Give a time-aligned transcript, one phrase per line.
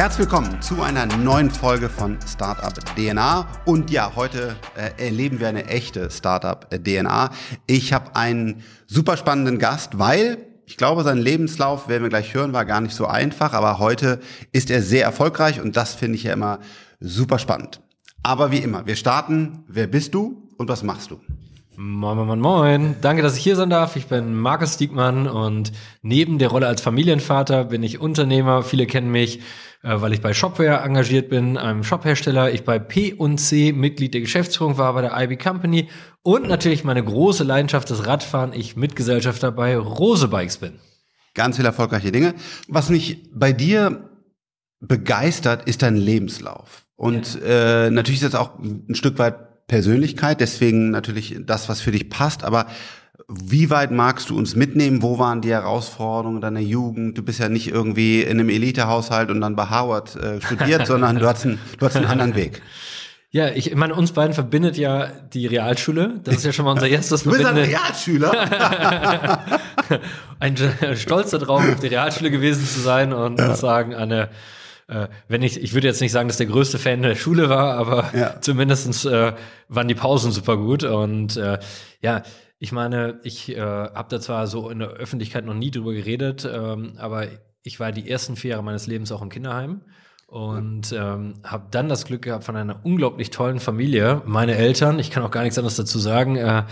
[0.00, 3.46] Herzlich willkommen zu einer neuen Folge von Startup DNA.
[3.66, 7.28] Und ja, heute äh, erleben wir eine echte Startup DNA.
[7.66, 12.54] Ich habe einen super spannenden Gast, weil ich glaube, sein Lebenslauf, werden wir gleich hören,
[12.54, 14.20] war gar nicht so einfach, aber heute
[14.52, 16.60] ist er sehr erfolgreich und das finde ich ja immer
[17.00, 17.82] super spannend.
[18.22, 19.64] Aber wie immer, wir starten.
[19.68, 21.20] Wer bist du und was machst du?
[21.76, 22.96] Moin, moin, moin, moin.
[23.00, 23.96] Danke, dass ich hier sein darf.
[23.96, 25.72] Ich bin Markus Diekmann und
[26.02, 28.62] neben der Rolle als Familienvater bin ich Unternehmer.
[28.62, 29.40] Viele kennen mich,
[29.82, 32.52] weil ich bei Shopware engagiert bin, einem Shophersteller.
[32.52, 35.88] Ich bei P&C Mitglied der Geschäftsführung war bei der IB Company
[36.22, 38.52] und natürlich meine große Leidenschaft des Radfahren.
[38.52, 40.78] Ich Mitgesellschafter bei Rose Bikes bin.
[41.34, 42.34] Ganz viele erfolgreiche Dinge.
[42.68, 44.10] Was mich bei dir
[44.80, 46.84] begeistert, ist dein Lebenslauf.
[46.96, 47.86] Und ja.
[47.86, 52.10] äh, natürlich ist das auch ein Stück weit Persönlichkeit, deswegen natürlich das, was für dich
[52.10, 52.66] passt, aber
[53.30, 55.02] wie weit magst du uns mitnehmen?
[55.02, 57.16] Wo waren die Herausforderungen deiner Jugend?
[57.16, 61.18] Du bist ja nicht irgendwie in einem Elitehaushalt und dann bei Harvard äh, studiert, sondern
[61.18, 62.60] du hast, einen, du hast einen anderen Weg.
[63.30, 66.20] Ja, ich meine, uns beiden verbindet ja die Realschule.
[66.24, 68.32] Das ist ja schon mal unser erstes Du bist ein Realschüler?
[70.40, 70.56] ein
[70.96, 73.54] Stolz darauf, auf die Realschule gewesen zu sein und ja.
[73.54, 74.30] sagen, eine
[74.88, 77.74] äh, wenn ich, ich würde jetzt nicht sagen, dass der größte Fan der Schule war,
[77.74, 78.40] aber ja.
[78.40, 79.32] zumindestens äh,
[79.68, 80.82] waren die Pausen super gut.
[80.82, 81.60] Und äh,
[82.02, 82.24] ja,
[82.62, 86.46] ich meine, ich äh, habe da zwar so in der Öffentlichkeit noch nie drüber geredet,
[86.50, 87.26] ähm, aber
[87.62, 89.80] ich war die ersten vier Jahre meines Lebens auch im Kinderheim
[90.26, 94.20] und ähm, habe dann das Glück gehabt von einer unglaublich tollen Familie.
[94.26, 96.64] Meine Eltern, ich kann auch gar nichts anderes dazu sagen, äh,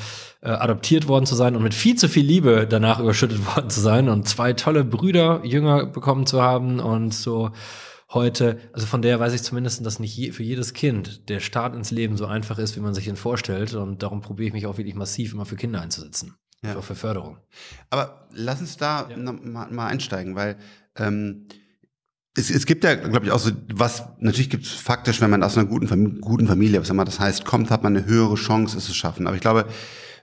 [0.43, 3.81] äh, adoptiert worden zu sein und mit viel zu viel Liebe danach überschüttet worden zu
[3.81, 7.51] sein und zwei tolle Brüder, Jünger bekommen zu haben und so
[8.11, 11.75] heute, also von der weiß ich zumindest, dass nicht je, für jedes Kind der Start
[11.75, 13.75] ins Leben so einfach ist, wie man sich ihn vorstellt.
[13.75, 16.37] Und darum probiere ich mich auch wirklich massiv immer für Kinder einzusetzen.
[16.63, 16.77] Ja.
[16.77, 17.39] Auch für Förderung.
[17.91, 19.17] Aber lass uns da ja.
[19.17, 20.57] mal, mal, einsteigen, weil
[20.97, 21.47] ähm,
[22.35, 25.43] es, es gibt ja, glaube ich, auch so, was, natürlich gibt es faktisch, wenn man
[25.43, 28.77] aus einer guten, guten Familie, was immer das heißt, kommt, hat man eine höhere Chance,
[28.79, 29.27] es zu schaffen.
[29.27, 29.67] Aber ich glaube,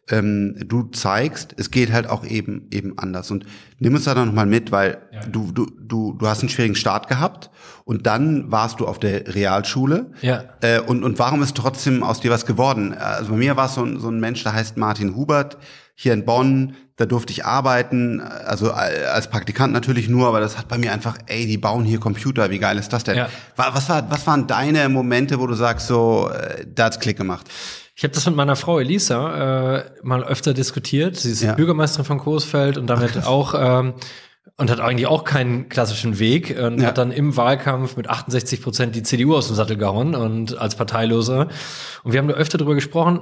[0.09, 3.31] ähm, du zeigst, es geht halt auch eben eben anders.
[3.31, 3.45] Und
[3.79, 5.21] nimm uns da noch mal mit, weil ja.
[5.21, 7.49] du, du, du, du hast einen schwierigen Start gehabt
[7.85, 10.11] und dann warst du auf der Realschule.
[10.21, 10.43] Ja.
[10.61, 12.93] Äh, und, und warum ist trotzdem aus dir was geworden?
[12.93, 15.57] Also bei mir war es so, ein so ein Mensch, der heißt Martin Hubert,
[15.95, 20.67] hier in Bonn, da durfte ich arbeiten, also als Praktikant natürlich nur, aber das hat
[20.67, 23.17] bei mir einfach, ey, die bauen hier Computer, wie geil ist das denn?
[23.17, 23.29] Ja.
[23.55, 27.49] Was, war, was waren deine Momente, wo du sagst, so, äh, da hat's Klick gemacht?
[27.95, 31.15] Ich habe das mit meiner Frau Elisa äh, mal öfter diskutiert.
[31.15, 31.53] Sie ist ja.
[31.53, 33.93] Bürgermeisterin von Coesfeld und damit Ach, auch ähm,
[34.57, 36.87] und hat eigentlich auch keinen klassischen Weg und ja.
[36.87, 40.75] hat dann im Wahlkampf mit 68 Prozent die CDU aus dem Sattel gehauen und als
[40.75, 41.47] Parteilose.
[42.03, 43.21] Und wir haben da öfter drüber gesprochen.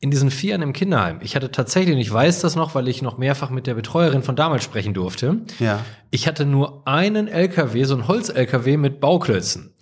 [0.00, 1.18] In diesen vier Jahren im Kinderheim.
[1.22, 4.22] Ich hatte tatsächlich, und ich weiß das noch, weil ich noch mehrfach mit der Betreuerin
[4.22, 5.38] von damals sprechen durfte.
[5.58, 5.84] Ja.
[6.12, 9.74] Ich hatte nur einen LKW, so ein Holz-LKW mit Bauklötzen.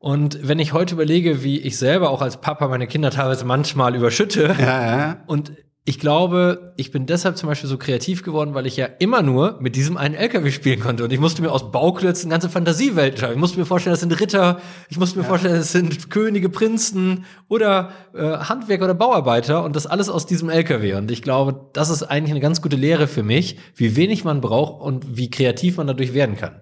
[0.00, 3.94] Und wenn ich heute überlege, wie ich selber auch als Papa meine Kinder teilweise manchmal
[3.94, 5.22] überschütte ja, ja.
[5.26, 5.52] und
[5.84, 9.58] ich glaube, ich bin deshalb zum Beispiel so kreativ geworden, weil ich ja immer nur
[9.60, 11.04] mit diesem einen LKW spielen konnte.
[11.04, 13.32] Und ich musste mir aus Bauklötzen ganze Fantasiewelten schauen.
[13.32, 14.60] Ich musste mir vorstellen, das sind Ritter.
[14.88, 15.28] Ich musste mir ja.
[15.28, 19.64] vorstellen, das sind Könige, Prinzen oder äh, Handwerker oder Bauarbeiter.
[19.64, 20.94] Und das alles aus diesem LKW.
[20.94, 24.40] Und ich glaube, das ist eigentlich eine ganz gute Lehre für mich, wie wenig man
[24.40, 26.60] braucht und wie kreativ man dadurch werden kann.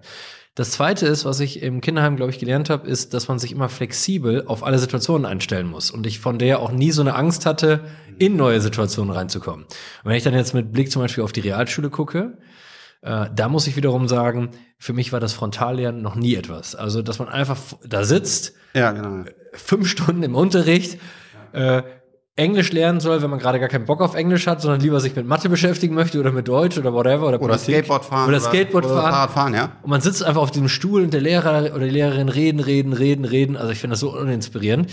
[0.59, 3.53] Das zweite ist, was ich im Kinderheim, glaube ich, gelernt habe, ist, dass man sich
[3.53, 5.89] immer flexibel auf alle Situationen einstellen muss.
[5.89, 7.85] Und ich von der auch nie so eine Angst hatte,
[8.17, 9.63] in neue Situationen reinzukommen.
[9.63, 12.37] Und wenn ich dann jetzt mit Blick zum Beispiel auf die Realschule gucke,
[13.03, 16.75] äh, da muss ich wiederum sagen, für mich war das Frontallernen noch nie etwas.
[16.75, 19.23] Also, dass man einfach da sitzt, ja, genau.
[19.53, 20.99] fünf Stunden im Unterricht,
[21.53, 21.83] äh,
[22.39, 25.13] Englisch lernen soll, wenn man gerade gar keinen Bock auf Englisch hat, sondern lieber sich
[25.15, 28.85] mit Mathe beschäftigen möchte oder mit Deutsch oder whatever oder, oder Skateboard fahren oder Skateboard
[28.85, 29.11] oder, fahren.
[29.11, 29.71] Fahrrad fahren, ja.
[29.83, 32.93] Und man sitzt einfach auf dem Stuhl und der Lehrer oder die Lehrerin reden, reden,
[32.93, 33.57] reden, reden.
[33.57, 34.89] Also ich finde das so uninspirierend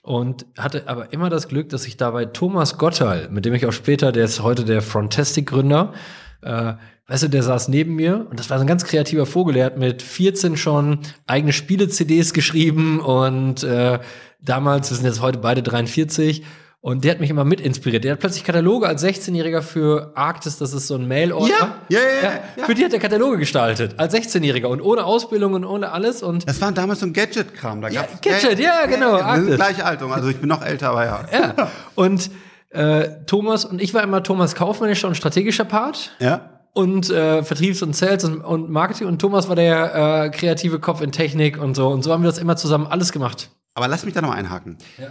[0.00, 3.72] und hatte aber immer das Glück, dass ich dabei Thomas Gottal, mit dem ich auch
[3.72, 5.92] später, der ist heute der Frontastic Gründer,
[6.40, 6.74] äh,
[7.08, 9.56] weißt du, der saß neben mir und das war so ein ganz kreativer Vogel.
[9.56, 13.98] Er hat mit 14 schon eigene Spiele-CDs geschrieben und äh,
[14.40, 16.44] damals, wir sind jetzt heute beide 43
[16.86, 18.04] und der hat mich immer mit inspiriert.
[18.04, 21.52] Der hat plötzlich Kataloge als 16-Jähriger für Arktis, das ist so ein Mail-Order.
[21.88, 25.54] Ja, ja, ja, ja, Für die hat er Kataloge gestaltet, als 16-Jähriger und ohne Ausbildung
[25.54, 26.22] und ohne alles.
[26.22, 27.80] Und das war damals so ein Gadget-Kram.
[27.80, 29.18] Da ja, Gadget, ja, genau.
[29.18, 31.24] Ja, ja, gleiche Altung, also ich bin noch älter, aber ja.
[31.32, 32.30] Ja, und
[32.70, 36.12] äh, Thomas, und ich war immer Thomas kaufmännischer und strategischer Part.
[36.20, 40.78] Ja und äh, Vertriebs- und Sales und, und, Marketing und Thomas war der äh, kreative
[40.78, 43.48] Kopf in Technik und so und so haben wir das immer zusammen alles gemacht.
[43.74, 44.76] Aber lass mich da noch einhaken.
[44.98, 45.06] Ja.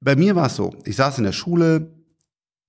[0.00, 1.92] Bei mir war es so, ich saß in der Schule,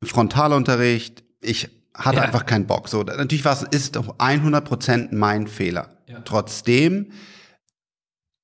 [0.04, 2.24] Frontalunterricht, ich hatte ja.
[2.24, 2.89] einfach keinen Bock.
[2.89, 5.98] So, natürlich war es, ist 100 Prozent mein Fehler.
[6.07, 6.19] Ja.
[6.22, 7.12] Trotzdem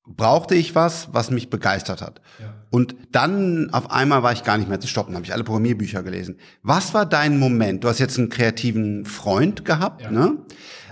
[0.06, 2.22] brauchte ich was, was mich begeistert hat.
[2.40, 2.54] Ja.
[2.70, 6.04] Und dann auf einmal war ich gar nicht mehr zu stoppen, habe ich alle Programmierbücher
[6.04, 6.38] gelesen.
[6.64, 7.84] Was war dein Moment?
[7.84, 10.38] Du hast jetzt einen kreativen Freund gehabt, ne?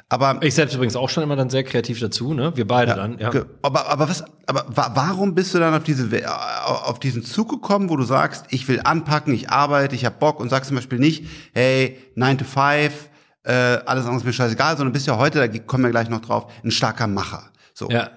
[0.07, 2.55] Aber ich selbst übrigens auch schon immer dann sehr kreativ dazu, ne?
[2.55, 3.31] Wir beide ja, dann, ja.
[3.63, 6.07] Aber aber was aber warum bist du dann auf diese
[6.65, 10.39] auf diesen Zug gekommen, wo du sagst, ich will anpacken, ich arbeite, ich habe Bock
[10.39, 13.09] und sagst zum Beispiel nicht, hey, 9 to 5,
[13.43, 16.21] äh, alles andere ist mir scheißegal, sondern bist ja heute, da kommen wir gleich noch
[16.21, 17.49] drauf, ein starker Macher.
[17.73, 17.89] So.
[17.89, 18.11] Ja.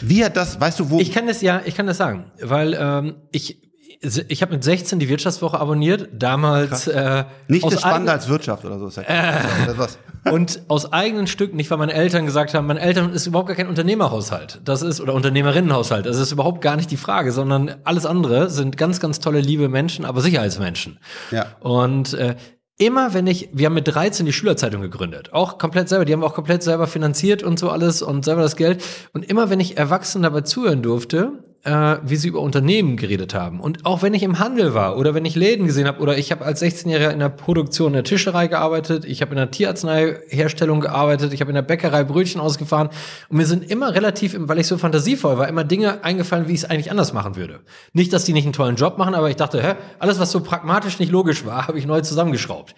[0.00, 0.98] Wie hat das, weißt du, wo?
[0.98, 3.61] Ich kann das ja, ich kann das sagen, weil ähm, ich
[4.02, 8.78] ich habe mit 16 die Wirtschaftswoche abonniert, damals äh, nicht das spannender als Wirtschaft oder
[8.78, 8.88] so.
[8.88, 9.42] Ist ja äh,
[9.76, 9.98] was.
[10.30, 13.56] und aus eigenen Stücken, nicht weil meine Eltern gesagt haben, meine Eltern ist überhaupt gar
[13.56, 18.04] kein Unternehmerhaushalt, das ist oder Unternehmerinnenhaushalt, das ist überhaupt gar nicht die Frage, sondern alles
[18.04, 20.98] andere sind ganz, ganz tolle, liebe Menschen, aber Sicherheitsmenschen.
[21.30, 21.46] Ja.
[21.60, 22.34] Und äh,
[22.78, 26.20] immer wenn ich, wir haben mit 13 die Schülerzeitung gegründet, auch komplett selber, die haben
[26.20, 28.82] wir auch komplett selber finanziert und so alles und selber das Geld.
[29.12, 33.60] Und immer wenn ich Erwachsenen dabei zuhören durfte, äh, wie sie über Unternehmen geredet haben.
[33.60, 36.32] Und auch wenn ich im Handel war oder wenn ich Läden gesehen habe oder ich
[36.32, 40.80] habe als 16-Jähriger in der Produktion in der Tischerei gearbeitet, ich habe in der Tierarzneiherstellung
[40.80, 42.88] gearbeitet, ich habe in der Bäckerei Brötchen ausgefahren
[43.28, 46.62] und mir sind immer relativ, weil ich so fantasievoll war, immer Dinge eingefallen, wie ich
[46.62, 47.60] es eigentlich anders machen würde.
[47.92, 50.40] Nicht, dass die nicht einen tollen Job machen, aber ich dachte, hä, alles, was so
[50.40, 52.74] pragmatisch nicht logisch war, habe ich neu zusammengeschraubt.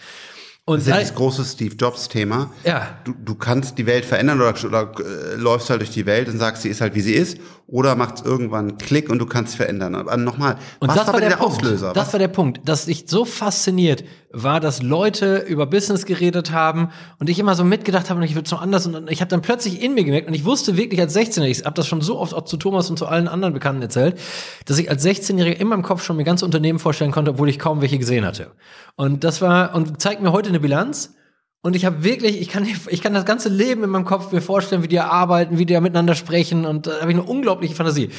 [0.66, 2.50] Und das ist ja das große Steve Jobs Thema.
[2.64, 2.99] Ja.
[3.05, 6.38] Du, du kannst die Welt verändern oder, oder äh, läufst halt durch die Welt und
[6.38, 9.58] sagst, sie ist halt wie sie ist, oder macht irgendwann Klick und du kannst sie
[9.58, 9.94] verändern.
[9.94, 11.93] Aber nochmal, und was das war, war der, der Auslöser?
[11.93, 12.12] Das was?
[12.14, 17.31] war der Punkt, dass ich so fasziniert war, dass Leute über Business geredet haben und
[17.31, 19.81] ich immer so mitgedacht habe, und ich würde so anders und ich habe dann plötzlich
[19.81, 22.34] in mir gemerkt und ich wusste wirklich als 16-Jähriger, ich habe das schon so oft
[22.34, 24.19] auch zu Thomas und zu allen anderen Bekannten erzählt,
[24.66, 27.58] dass ich als 16-Jähriger in meinem Kopf schon mir ganze Unternehmen vorstellen konnte, obwohl ich
[27.58, 28.50] kaum welche gesehen hatte.
[28.96, 31.14] Und das war und zeigt mir heute eine Bilanz
[31.62, 34.42] und ich habe wirklich, ich kann, ich kann das ganze Leben in meinem Kopf mir
[34.42, 38.10] vorstellen, wie die arbeiten, wie die miteinander sprechen und da habe ich eine unglaubliche Fantasie.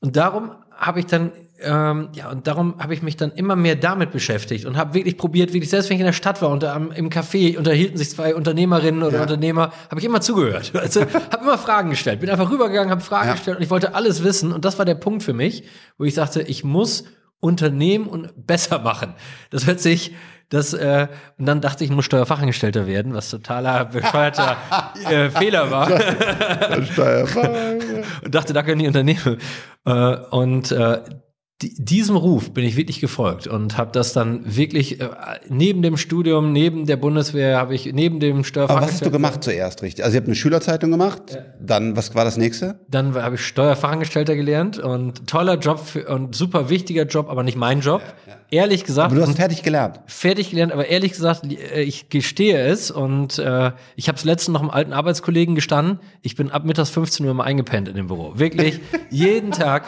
[0.00, 3.76] Und darum habe ich dann, ähm, ja, und darum habe ich mich dann immer mehr
[3.76, 6.64] damit beschäftigt und habe wirklich probiert, wirklich, selbst wenn ich in der Stadt war und
[6.64, 9.22] am, im Café unterhielten sich zwei Unternehmerinnen oder ja.
[9.22, 10.72] Unternehmer, habe ich immer zugehört.
[10.86, 13.34] Also habe immer Fragen gestellt, bin einfach rübergegangen, habe Fragen ja.
[13.34, 14.52] gestellt und ich wollte alles wissen.
[14.52, 15.64] Und das war der Punkt für mich,
[15.98, 17.04] wo ich sagte, ich muss
[17.40, 19.14] Unternehmen und besser machen.
[19.50, 20.14] Das hört sich
[20.48, 21.08] das, äh,
[21.38, 24.56] und dann dachte ich, ich muss Steuerfachangestellter werden, was totaler bescheuerter
[25.08, 25.90] äh, Fehler war.
[28.24, 29.38] und dachte, da können die Unternehmen.
[29.84, 31.00] Äh, und äh,
[31.62, 35.08] diesem Ruf bin ich wirklich gefolgt und habe das dann wirklich äh,
[35.48, 38.76] neben dem Studium, neben der Bundeswehr, habe ich neben dem Steuerfachangestellten.
[38.76, 40.04] Aber was hast du gemacht zuerst, richtig?
[40.04, 41.40] Also ihr habt eine Schülerzeitung gemacht, ja.
[41.58, 42.80] dann was war das nächste?
[42.90, 47.56] Dann habe ich Steuerfachangestellter gelernt und toller Job für, und super wichtiger Job, aber nicht
[47.56, 48.02] mein Job.
[48.26, 48.38] Ja, ja.
[48.50, 49.10] Ehrlich gesagt.
[49.10, 50.00] Aber du hast fertig gelernt.
[50.06, 54.52] Fertig gelernt, aber ehrlich gesagt, äh, ich gestehe es und äh, ich habe es letztens
[54.52, 56.00] noch einem alten Arbeitskollegen gestanden.
[56.20, 58.80] Ich bin ab mittags 15 Uhr mal eingepennt in dem Büro, wirklich
[59.10, 59.84] jeden Tag.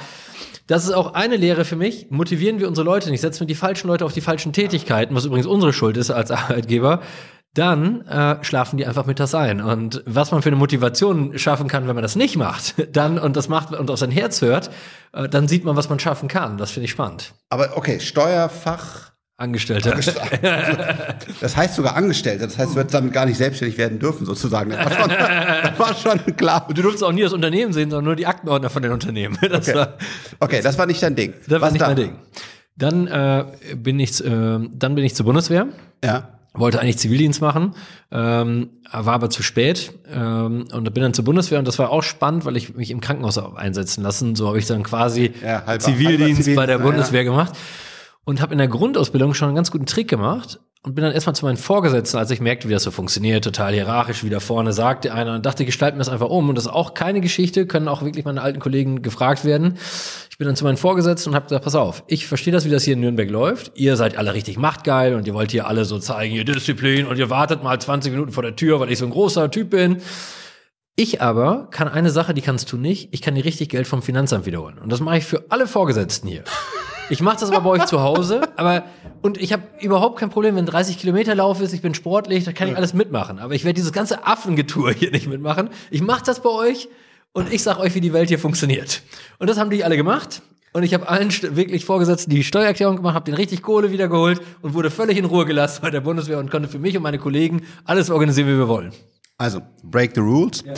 [0.69, 2.11] Das ist auch eine Lehre für mich.
[2.11, 5.25] Motivieren wir unsere Leute nicht, setzen wir die falschen Leute auf die falschen Tätigkeiten, was
[5.25, 7.01] übrigens unsere Schuld ist als Arbeitgeber,
[7.55, 9.63] dann äh, schlafen die einfach mittags ein.
[9.63, 13.35] Und was man für eine Motivation schaffen kann, wenn man das nicht macht, dann und
[13.35, 14.71] das macht und auf sein Herz hört,
[15.15, 16.59] äh, dann sieht man, was man schaffen kann.
[16.59, 17.33] Das finde ich spannend.
[17.49, 19.95] Aber okay, Steuerfach Angestellter.
[21.41, 22.47] Das heißt sogar Angestellter.
[22.47, 24.71] Das heißt, du wirst damit gar nicht selbstständig werden dürfen, sozusagen.
[24.71, 26.67] Das war schon, das war schon klar.
[26.69, 29.39] Und du durfst auch nie das Unternehmen sehen, sondern nur die Aktenordner von den Unternehmen.
[29.49, 29.79] Das okay.
[29.79, 29.95] War,
[30.41, 31.35] okay, das war nicht dein Ding.
[31.47, 31.91] Das war nicht dann?
[31.91, 32.17] mein Ding.
[32.77, 33.45] Dann äh,
[33.77, 35.69] bin ich, äh, dann bin ich zur Bundeswehr.
[36.05, 36.29] Ja.
[36.53, 37.75] Wollte eigentlich Zivildienst machen,
[38.11, 42.03] ähm, war aber zu spät ähm, und bin dann zur Bundeswehr und das war auch
[42.03, 44.35] spannend, weil ich mich im Krankenhaus einsetzen lassen.
[44.35, 47.31] So habe ich dann quasi ja, halber, Zivildienst halber bei der Bundeswehr ja.
[47.31, 47.53] gemacht
[48.29, 51.35] und habe in der Grundausbildung schon einen ganz guten Trick gemacht und bin dann erstmal
[51.35, 54.75] zu meinen Vorgesetzten, als ich merkte, wie das so funktioniert, total hierarchisch, wie da vorne
[54.75, 56.51] sagte einer und dachte, gestalten wir das einfach um.
[56.51, 59.79] Und das ist auch keine Geschichte, können auch wirklich meine alten Kollegen gefragt werden.
[60.31, 62.71] Ich bin dann zu meinen Vorgesetzten und habe gesagt, pass auf, ich verstehe das, wie
[62.71, 63.73] das hier in Nürnberg läuft.
[63.77, 67.17] Ihr seid alle richtig machtgeil und ihr wollt hier alle so zeigen, ihr Disziplin und
[67.17, 70.03] ihr wartet mal 20 Minuten vor der Tür, weil ich so ein großer Typ bin.
[70.97, 74.03] Ich aber kann eine Sache, die kannst du nicht, ich kann dir richtig Geld vom
[74.03, 74.77] Finanzamt wiederholen.
[74.77, 76.45] Und das mache ich für alle Vorgesetzten hier.
[77.11, 78.85] Ich mache das aber bei euch zu Hause, aber
[79.23, 82.53] und ich habe überhaupt kein Problem, wenn 30 Kilometer Lauf ist, ich bin sportlich, da
[82.53, 83.39] kann ich alles mitmachen.
[83.39, 85.71] Aber ich werde dieses ganze Affengetue hier nicht mitmachen.
[85.91, 86.89] Ich mache das bei euch
[87.33, 89.03] und ich sag euch, wie die Welt hier funktioniert.
[89.39, 90.43] Und das haben die alle gemacht.
[90.73, 94.75] Und ich habe allen wirklich vorgesetzt die Steuererklärung gemacht, habe den richtig Kohle wiedergeholt und
[94.75, 97.63] wurde völlig in Ruhe gelassen bei der Bundeswehr und konnte für mich und meine Kollegen
[97.85, 98.93] alles organisieren, wie wir wollen.
[99.39, 100.63] Also, break the rules.
[100.67, 100.75] Ja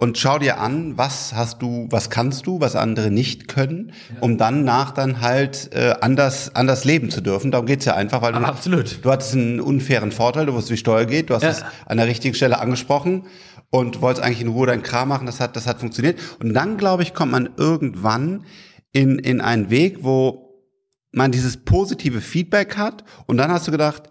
[0.00, 4.38] und schau dir an, was hast du, was kannst du, was andere nicht können, um
[4.38, 7.50] dann nach dann halt äh, anders anders leben zu dürfen.
[7.50, 9.04] Darum geht's ja einfach, weil du, Absolut.
[9.04, 11.50] du hattest einen unfairen Vorteil, du wusstest, wie Steuer geht, du hast ja.
[11.50, 13.26] es an der richtigen Stelle angesprochen
[13.68, 16.18] und wolltest eigentlich in Ruhe deinen Kram machen, das hat, das hat funktioniert.
[16.42, 18.46] Und dann, glaube ich, kommt man irgendwann
[18.92, 20.64] in, in einen Weg, wo
[21.12, 24.04] man dieses positive Feedback hat und dann hast du gedacht,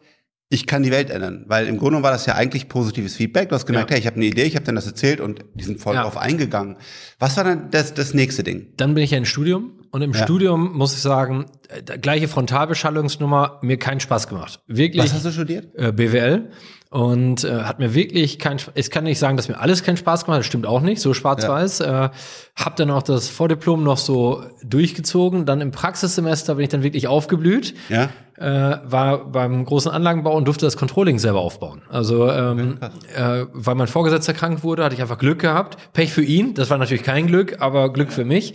[0.52, 3.50] ich kann die Welt ändern, weil im Grunde war das ja eigentlich positives Feedback.
[3.50, 3.94] Du hast gemerkt, ja.
[3.94, 6.02] hey, ich habe eine Idee, ich habe dann das erzählt und die sind voll ja.
[6.02, 6.78] drauf eingegangen.
[7.20, 8.74] Was war dann das, das nächste Ding?
[8.78, 10.24] Dann bin ich ja im Studium und im ja.
[10.24, 14.62] Studium muss ich sagen, äh, gleiche Frontalbeschallungsnummer, mir keinen Spaß gemacht.
[14.66, 15.04] Wirklich.
[15.04, 15.76] Was hast du studiert?
[15.76, 16.50] Äh, BWL
[16.90, 20.26] und äh, hat mir wirklich kein ich kann nicht sagen, dass mir alles keinen Spaß
[20.26, 21.80] gemacht hat, das stimmt auch nicht, so schwarz-weiß.
[21.80, 22.06] Ja.
[22.06, 22.10] Äh,
[22.56, 27.08] hab dann auch das Vordiplom noch so durchgezogen, dann im Praxissemester bin ich dann wirklich
[27.08, 27.76] aufgeblüht.
[27.90, 28.10] Ja.
[28.40, 31.82] Äh, war beim großen Anlagenbau und durfte das Controlling selber aufbauen.
[31.90, 32.80] Also ähm,
[33.14, 35.92] äh, weil mein Vorgesetzter krank wurde, hatte ich einfach Glück gehabt.
[35.92, 38.54] Pech für ihn, das war natürlich kein Glück, aber Glück für mich.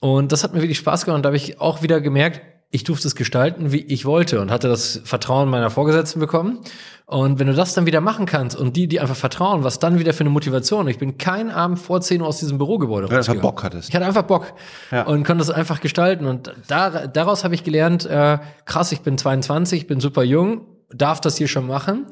[0.00, 2.84] Und das hat mir wirklich Spaß gemacht und da habe ich auch wieder gemerkt, ich
[2.84, 6.60] durfte es gestalten, wie ich wollte und hatte das Vertrauen meiner Vorgesetzten bekommen.
[7.06, 10.00] Und wenn du das dann wieder machen kannst und die, die einfach vertrauen, was dann
[10.00, 10.88] wieder für eine Motivation.
[10.88, 13.88] Ich bin kein Abend vor 10 Uhr aus diesem Bürogebäude Weil du einfach Bock hattest.
[13.88, 14.52] Ich hatte einfach Bock
[14.90, 15.02] ja.
[15.02, 16.26] und konnte es einfach gestalten.
[16.26, 21.20] Und da, daraus habe ich gelernt, äh, krass, ich bin 22, bin super jung, darf
[21.20, 22.06] das hier schon machen.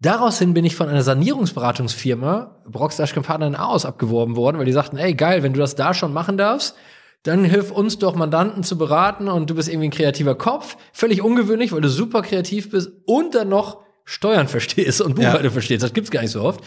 [0.00, 4.72] Daraus hin bin ich von einer Sanierungsberatungsfirma, Brockstash Partner in Aarhus, abgeworben worden, weil die
[4.72, 6.76] sagten, ey geil, wenn du das da schon machen darfst,
[7.22, 10.76] dann hilf uns doch Mandanten zu beraten und du bist irgendwie ein kreativer Kopf.
[10.92, 15.50] Völlig ungewöhnlich, weil du super kreativ bist und dann noch Steuern verstehst und Buchhaltung ja.
[15.50, 15.82] verstehst.
[15.82, 16.60] Das gibt's gar nicht so oft.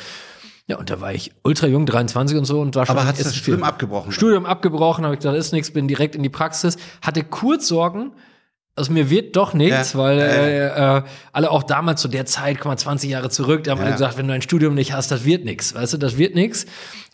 [0.67, 2.95] Ja, und da war ich ultra jung, 23 und so und war schon.
[2.95, 4.11] Aber hast du das Studium abgebrochen?
[4.11, 6.77] Studium abgebrochen, habe ich gedacht, ist nichts, bin direkt in die Praxis.
[7.01, 8.13] Hatte kurz Sorgen,
[8.75, 9.99] also mir wird doch nichts, ja.
[9.99, 11.03] weil äh, äh,
[11.33, 13.85] alle auch damals zu der Zeit, komm mal 20 Jahre zurück, da haben ja.
[13.85, 16.35] alle gesagt, wenn du ein Studium nicht hast, das wird nichts, weißt du, das wird
[16.35, 16.65] nichts.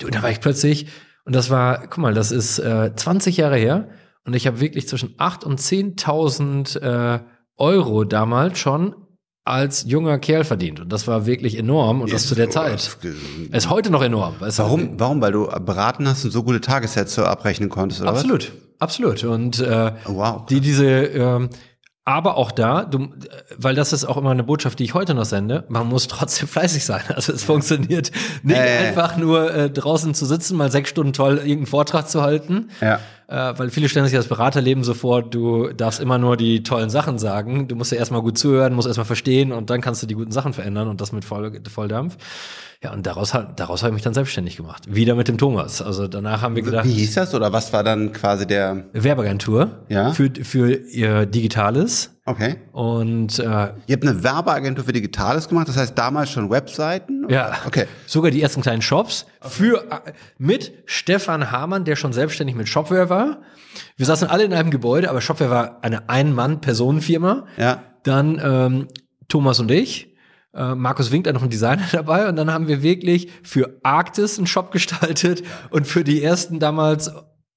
[0.04, 0.88] Und da war ich plötzlich
[1.28, 3.90] und das war, guck mal, das ist äh, 20 Jahre her.
[4.24, 7.20] Und ich habe wirklich zwischen 8 und 10.000 äh,
[7.58, 8.96] Euro damals schon
[9.44, 10.80] als junger Kerl verdient.
[10.80, 12.76] Und das war wirklich enorm und yes, das zu der Zeit.
[13.52, 14.36] Es ist heute noch enorm.
[14.40, 14.92] Weißt warum?
[14.94, 15.00] Du?
[15.02, 15.22] Warum?
[15.22, 18.54] Weil du beraten hast und so gute Tagessätze abrechnen konntest, oder Absolut.
[18.54, 18.80] Was?
[18.80, 19.24] Absolut.
[19.26, 20.46] Und äh, oh, wow.
[20.46, 21.50] die diese äh,
[22.08, 23.10] aber auch da, du,
[23.58, 26.48] weil das ist auch immer eine Botschaft, die ich heute noch sende, man muss trotzdem
[26.48, 27.02] fleißig sein.
[27.14, 28.12] Also es funktioniert
[28.44, 28.88] nicht äh.
[28.88, 32.70] einfach nur äh, draußen zu sitzen, mal sechs Stunden toll irgendeinen Vortrag zu halten.
[32.80, 33.02] Ja.
[33.30, 36.90] Äh, weil viele stellen sich das Beraterleben so vor, du darfst immer nur die tollen
[36.90, 37.68] Sachen sagen.
[37.68, 40.32] Du musst ja erstmal gut zuhören, musst erstmal verstehen und dann kannst du die guten
[40.32, 42.18] Sachen verändern und das mit Voll, Volldampf.
[42.82, 44.84] Ja, und daraus, daraus habe ich mich dann selbstständig gemacht.
[44.88, 45.82] Wieder mit dem Thomas.
[45.82, 46.86] Also danach haben wir gedacht.
[46.86, 50.12] Wie hieß das oder was war dann quasi der Werbeagentur ja?
[50.12, 52.17] für, für ihr Digitales.
[52.28, 52.58] Okay.
[52.74, 57.26] Und äh, ihr habt eine Werbeagentur für Digitales gemacht, das heißt damals schon Webseiten?
[57.30, 57.54] Ja.
[57.66, 57.86] Okay.
[58.06, 63.10] Sogar die ersten kleinen Shops für äh, mit Stefan Hamann, der schon selbstständig mit Shopware
[63.10, 63.38] war.
[63.96, 67.46] Wir saßen alle in einem Gebäude, aber Shopware war eine Ein-Mann-Personenfirma.
[67.56, 67.82] Ja.
[68.04, 68.88] Dann ähm,
[69.30, 70.14] Thomas und ich.
[70.54, 74.38] Äh, Markus Wink, da noch ein Designer dabei und dann haben wir wirklich für Arktis
[74.38, 77.10] einen Shop gestaltet und für die ersten damals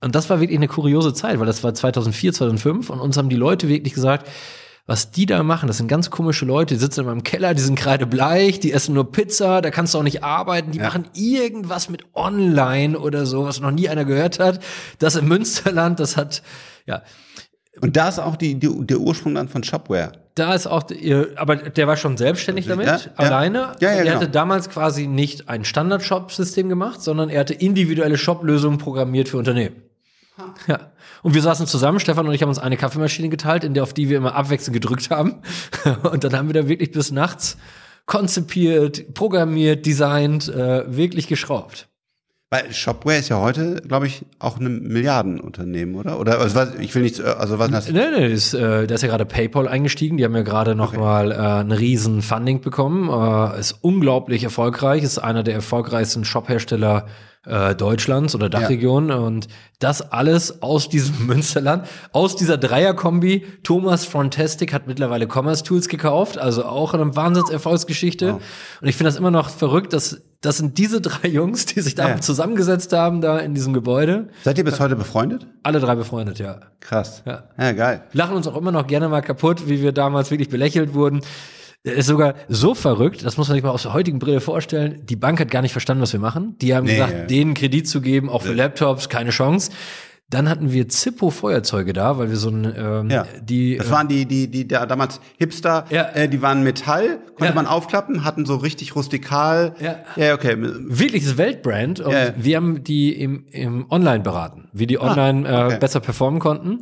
[0.03, 3.29] und das war wirklich eine kuriose Zeit, weil das war 2004, 2005 und uns haben
[3.29, 4.27] die Leute wirklich gesagt,
[4.91, 7.63] was die da machen, das sind ganz komische Leute, die sitzen in meinem Keller, die
[7.63, 10.85] sind kreidebleich, die essen nur Pizza, da kannst du auch nicht arbeiten, die ja.
[10.87, 14.59] machen irgendwas mit online oder so, was noch nie einer gehört hat.
[14.99, 16.43] Das im Münsterland, das hat,
[16.87, 17.03] ja.
[17.81, 20.11] Und da ist auch die, die, der Ursprung dann von Shopware.
[20.35, 20.83] Da ist auch,
[21.37, 23.77] aber der war schon selbstständig damit, ja, alleine.
[23.79, 24.17] Ja, ja, er genau.
[24.17, 29.77] hatte damals quasi nicht ein Standard-Shop-System gemacht, sondern er hatte individuelle Shop-Lösungen programmiert für Unternehmen.
[30.67, 30.91] Ja.
[31.23, 33.93] Und wir saßen zusammen, Stefan und ich haben uns eine Kaffeemaschine geteilt, in der auf
[33.93, 35.43] die wir immer abwechselnd gedrückt haben.
[36.11, 37.59] Und dann haben wir da wirklich bis nachts
[38.07, 41.89] konzipiert, programmiert, designt, äh, wirklich geschraubt.
[42.53, 46.19] Weil Shopware ist ja heute, glaube ich, auch ein Milliardenunternehmen, oder?
[46.19, 47.89] Oder also was, ich will nicht, also was das?
[47.89, 50.17] Nee, nee, ist, äh, da ist ja gerade PayPal eingestiegen.
[50.17, 50.99] Die haben ja gerade noch okay.
[50.99, 53.09] mal äh, ein riesen Funding bekommen.
[53.09, 55.05] Äh, ist unglaublich erfolgreich.
[55.05, 57.07] Ist einer der erfolgreichsten Shop-Hersteller
[57.47, 59.17] äh, Deutschlands oder Dachregion ja.
[59.17, 63.47] und das alles aus diesem Münsterland, aus dieser Dreierkombi.
[63.63, 68.35] Thomas Frontastic hat mittlerweile Commerce Tools gekauft, also auch eine Wahnsinnserfolgsgeschichte.
[68.35, 68.43] Wow.
[68.83, 71.95] Und ich finde das immer noch verrückt, dass das sind diese drei Jungs, die sich
[71.95, 72.21] da ja.
[72.21, 74.29] zusammengesetzt haben, da in diesem Gebäude.
[74.43, 75.47] Seid ihr bis heute befreundet?
[75.63, 76.61] Alle drei befreundet, ja.
[76.81, 77.23] Krass.
[77.27, 78.03] Ja, ja geil.
[78.13, 81.21] Lachen uns auch immer noch gerne mal kaputt, wie wir damals wirklich belächelt wurden
[81.83, 85.03] ist sogar so verrückt, das muss man sich mal aus der heutigen Brille vorstellen.
[85.07, 86.57] Die Bank hat gar nicht verstanden, was wir machen.
[86.61, 87.25] Die haben nee, gesagt, ja.
[87.25, 89.71] denen Kredit zu geben, auch für Laptops, keine Chance.
[90.29, 93.27] Dann hatten wir Zippo Feuerzeuge da, weil wir so ein ähm, ja.
[93.43, 96.05] die das waren die die die der damals Hipster, ja.
[96.11, 97.53] äh, die waren Metall, konnte ja.
[97.53, 99.75] man aufklappen, hatten so richtig rustikal.
[99.81, 100.55] Ja, ja okay.
[100.57, 105.65] Wirkliches Weltbrand und wir haben die im, im Online beraten, wie die ah, online ah,
[105.65, 105.75] okay.
[105.75, 106.79] äh, besser performen konnten,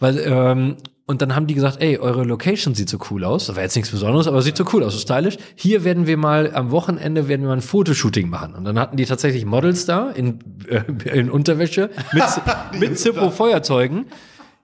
[0.00, 0.76] weil ähm,
[1.10, 3.46] Und dann haben die gesagt, ey, eure Location sieht so cool aus.
[3.46, 5.38] Das war jetzt nichts Besonderes, aber sieht so cool aus, so stylisch.
[5.56, 8.54] Hier werden wir mal am Wochenende werden wir mal ein Fotoshooting machen.
[8.54, 10.38] Und dann hatten die tatsächlich Models da in,
[10.68, 10.82] äh,
[11.18, 12.22] in Unterwäsche mit,
[12.80, 14.06] mit Zippo-Feuerzeugen.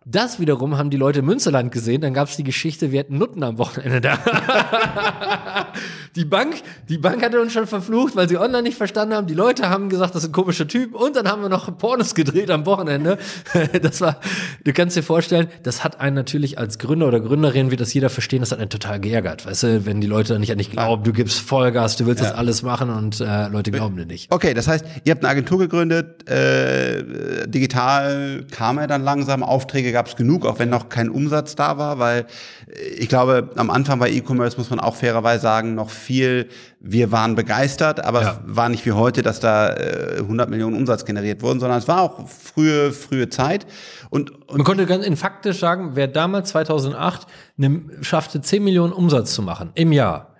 [0.08, 2.00] Das wiederum haben die Leute im Münsterland gesehen.
[2.00, 4.16] Dann gab es die Geschichte, wir hätten Nutten am Wochenende da.
[6.14, 9.26] die Bank, die Bank hatte uns schon verflucht, weil sie online nicht verstanden haben.
[9.26, 10.94] Die Leute haben gesagt, das sind komische Typen.
[10.94, 13.18] Und dann haben wir noch Pornos gedreht am Wochenende.
[13.82, 14.20] Das war,
[14.64, 18.10] du kannst dir vorstellen, das hat einen natürlich als Gründer oder Gründerin, wie das jeder
[18.10, 19.44] verstehen, das hat einen total geärgert.
[19.44, 22.22] Weißt du, wenn die Leute dann nicht an dich glauben, du gibst Vollgas, du willst
[22.22, 22.30] ja.
[22.30, 24.32] das alles machen und äh, Leute glauben dir nicht.
[24.32, 29.95] Okay, das heißt, ihr habt eine Agentur gegründet, äh, digital kam er dann langsam, Aufträge
[29.96, 32.26] gab es genug, auch wenn noch kein Umsatz da war, weil
[32.68, 36.48] äh, ich glaube, am Anfang bei E-Commerce muss man auch fairerweise sagen, noch viel,
[36.80, 38.40] wir waren begeistert, aber ja.
[38.44, 42.02] war nicht wie heute, dass da äh, 100 Millionen Umsatz generiert wurden, sondern es war
[42.02, 43.66] auch frühe, frühe Zeit.
[44.10, 47.26] Und, und man konnte ganz in faktisch sagen, wer damals 2008
[47.56, 50.35] ne, schaffte 10 Millionen Umsatz zu machen im Jahr,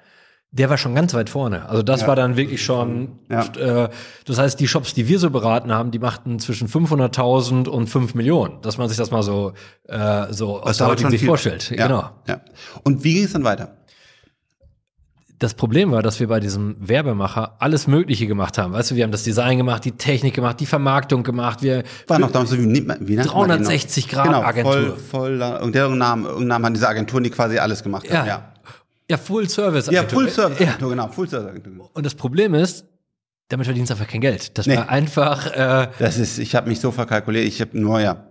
[0.57, 1.69] der war schon ganz weit vorne.
[1.69, 2.07] Also das ja.
[2.09, 3.45] war dann wirklich schon, ja.
[3.57, 3.89] äh,
[4.25, 8.15] das heißt, die Shops, die wir so beraten haben, die machten zwischen 500.000 und 5
[8.15, 9.53] Millionen, dass man sich das mal so,
[9.85, 11.71] äh, so aus der heutigen Sicht vorstellt.
[11.71, 11.87] Ja.
[11.87, 12.11] Genau.
[12.27, 12.41] Ja.
[12.85, 13.77] Und wie ging es dann weiter?
[15.39, 18.73] das Problem war, dass wir bei diesem Werbemacher alles Mögliche gemacht haben.
[18.73, 21.63] Weißt du, wir haben das Design gemacht, die Technik gemacht, die Vermarktung gemacht.
[21.63, 24.97] Wir war noch damals so wie, wie 360 Grad genau, Agentur.
[24.97, 28.27] Voll, voll, und der Namen, irgendeinen Namen hat diese Agenturen, die quasi alles gemacht haben.
[28.27, 28.27] Ja.
[28.27, 28.53] Ja,
[29.17, 29.87] Full Service.
[29.87, 30.77] Ja, Full Service ja.
[30.79, 31.91] genau, Full Service Agentur.
[31.93, 32.85] Und das Problem ist,
[33.49, 34.59] damit verdienst du einfach kein Geld.
[34.59, 34.77] Das nee.
[34.77, 35.47] war einfach.
[35.53, 37.47] Äh, das ist, ich habe mich so verkalkuliert.
[37.47, 38.27] Ich habe nur ja.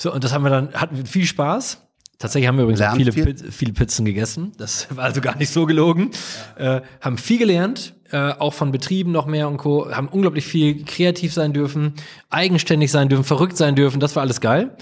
[0.00, 1.82] So und das haben wir dann hatten wir viel Spaß.
[2.18, 3.52] Tatsächlich haben wir übrigens viele, viel?
[3.52, 4.52] viele Pizzen gegessen.
[4.58, 6.10] Das war also gar nicht so gelogen.
[6.58, 6.78] Ja.
[6.78, 9.90] Äh, haben viel gelernt, äh, auch von Betrieben noch mehr und Co.
[9.90, 11.94] Haben unglaublich viel kreativ sein dürfen,
[12.28, 14.00] eigenständig sein dürfen, verrückt sein dürfen.
[14.00, 14.76] Das war alles geil.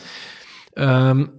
[0.77, 1.31] Ähm,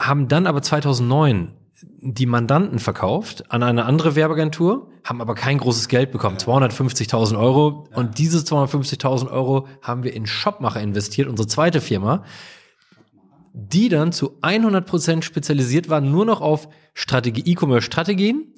[0.00, 5.88] haben dann aber 2009 die Mandanten verkauft an eine andere Werbeagentur, haben aber kein großes
[5.88, 7.86] Geld bekommen, 250.000 Euro.
[7.94, 12.24] Und diese 250.000 Euro haben wir in Shopmacher investiert, unsere zweite Firma,
[13.52, 18.54] die dann zu 100% spezialisiert war, nur noch auf Strategie, E-Commerce-Strategien,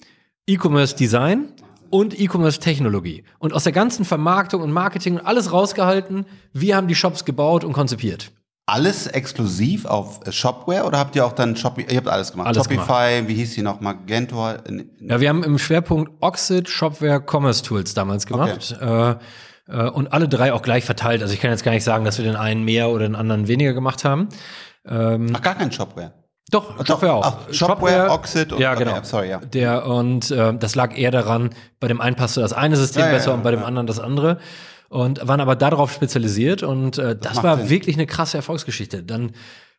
[0.46, 1.52] E-Commerce-Design
[1.90, 3.24] und E-Commerce-Technologie.
[3.38, 7.64] Und aus der ganzen Vermarktung und Marketing und alles rausgehalten, wir haben die Shops gebaut
[7.64, 8.32] und konzipiert
[8.68, 12.48] alles exklusiv auf Shopware oder habt ihr auch dann Shopify, ihr habt alles gemacht?
[12.48, 12.76] Alles Shopify,
[13.16, 13.28] gemacht.
[13.28, 14.46] wie hieß die noch, Magento?
[15.00, 18.76] Ja, wir haben im Schwerpunkt Oxid, Shopware, Commerce Tools damals gemacht.
[18.80, 19.10] Okay.
[19.10, 19.16] Äh,
[19.68, 21.22] äh, und alle drei auch gleich verteilt.
[21.22, 23.48] Also ich kann jetzt gar nicht sagen, dass wir den einen mehr oder den anderen
[23.48, 24.28] weniger gemacht haben.
[24.86, 26.12] Ähm, Ach, gar kein Shopware.
[26.50, 27.24] Doch, Shopware auch.
[27.24, 28.92] Ach, Shopware, Shopware, Oxid und ja, genau.
[28.92, 29.38] Okay, sorry, ja.
[29.38, 33.10] Der und äh, das lag eher daran, bei dem einen passte das eine System ja,
[33.10, 34.38] besser ja, ja, und bei dem anderen das andere
[34.88, 37.70] und waren aber darauf spezialisiert und äh, das, das war Sinn.
[37.70, 39.02] wirklich eine krasse Erfolgsgeschichte.
[39.02, 39.32] Dann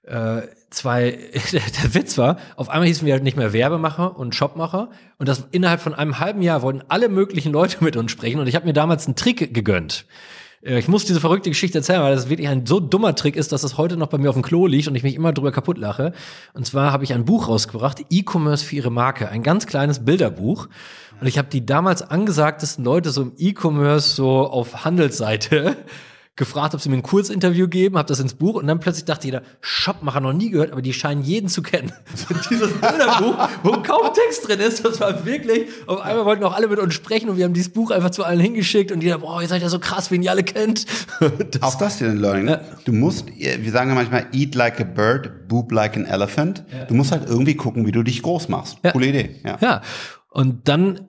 [0.03, 1.11] äh, zwei,
[1.83, 5.47] der Witz war, auf einmal hießen wir halt nicht mehr Werbemacher und Shopmacher und das
[5.51, 8.65] innerhalb von einem halben Jahr wollten alle möglichen Leute mit uns sprechen und ich habe
[8.65, 10.05] mir damals einen Trick gegönnt.
[10.63, 13.51] Äh, ich muss diese verrückte Geschichte erzählen, weil das wirklich ein so dummer Trick ist,
[13.51, 15.51] dass das heute noch bei mir auf dem Klo liegt und ich mich immer drüber
[15.51, 16.13] kaputt lache.
[16.53, 20.67] Und zwar habe ich ein Buch rausgebracht, E-Commerce für ihre Marke, ein ganz kleines Bilderbuch.
[21.21, 25.77] Und ich habe die damals angesagtesten Leute so im E-Commerce so auf Handelsseite
[26.39, 29.27] gefragt, ob sie mir ein Kurzinterview geben, habe das ins Buch und dann plötzlich dachte
[29.27, 31.91] jeder, Shopmacher noch nie gehört, aber die scheinen jeden zu kennen.
[32.49, 36.69] dieses Bilderbuch, wo kaum Text drin ist, das war wirklich, auf einmal wollten auch alle
[36.69, 39.41] mit uns sprechen und wir haben dieses Buch einfach zu allen hingeschickt und jeder, boah,
[39.41, 40.85] ihr seid ja so krass, wen ihr alle kennt.
[41.51, 42.45] Das, auch das hier ein Learning.
[42.45, 42.51] Ne?
[42.51, 42.77] Ja.
[42.85, 46.63] Du musst, wir sagen ja manchmal, eat like a bird, boop like an elephant.
[46.71, 46.85] Ja.
[46.85, 48.77] Du musst halt irgendwie gucken, wie du dich groß machst.
[48.83, 48.91] Ja.
[48.91, 49.35] Coole Idee.
[49.43, 49.57] Ja.
[49.59, 49.81] ja.
[50.29, 51.08] Und dann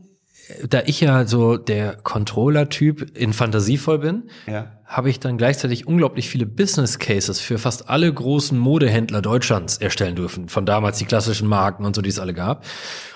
[0.69, 4.73] da ich ja so der Controller-Typ in fantasievoll bin, ja.
[4.85, 10.17] habe ich dann gleichzeitig unglaublich viele Business Cases für fast alle großen Modehändler Deutschlands erstellen
[10.17, 10.49] dürfen.
[10.49, 12.65] Von damals die klassischen Marken und so, die es alle gab.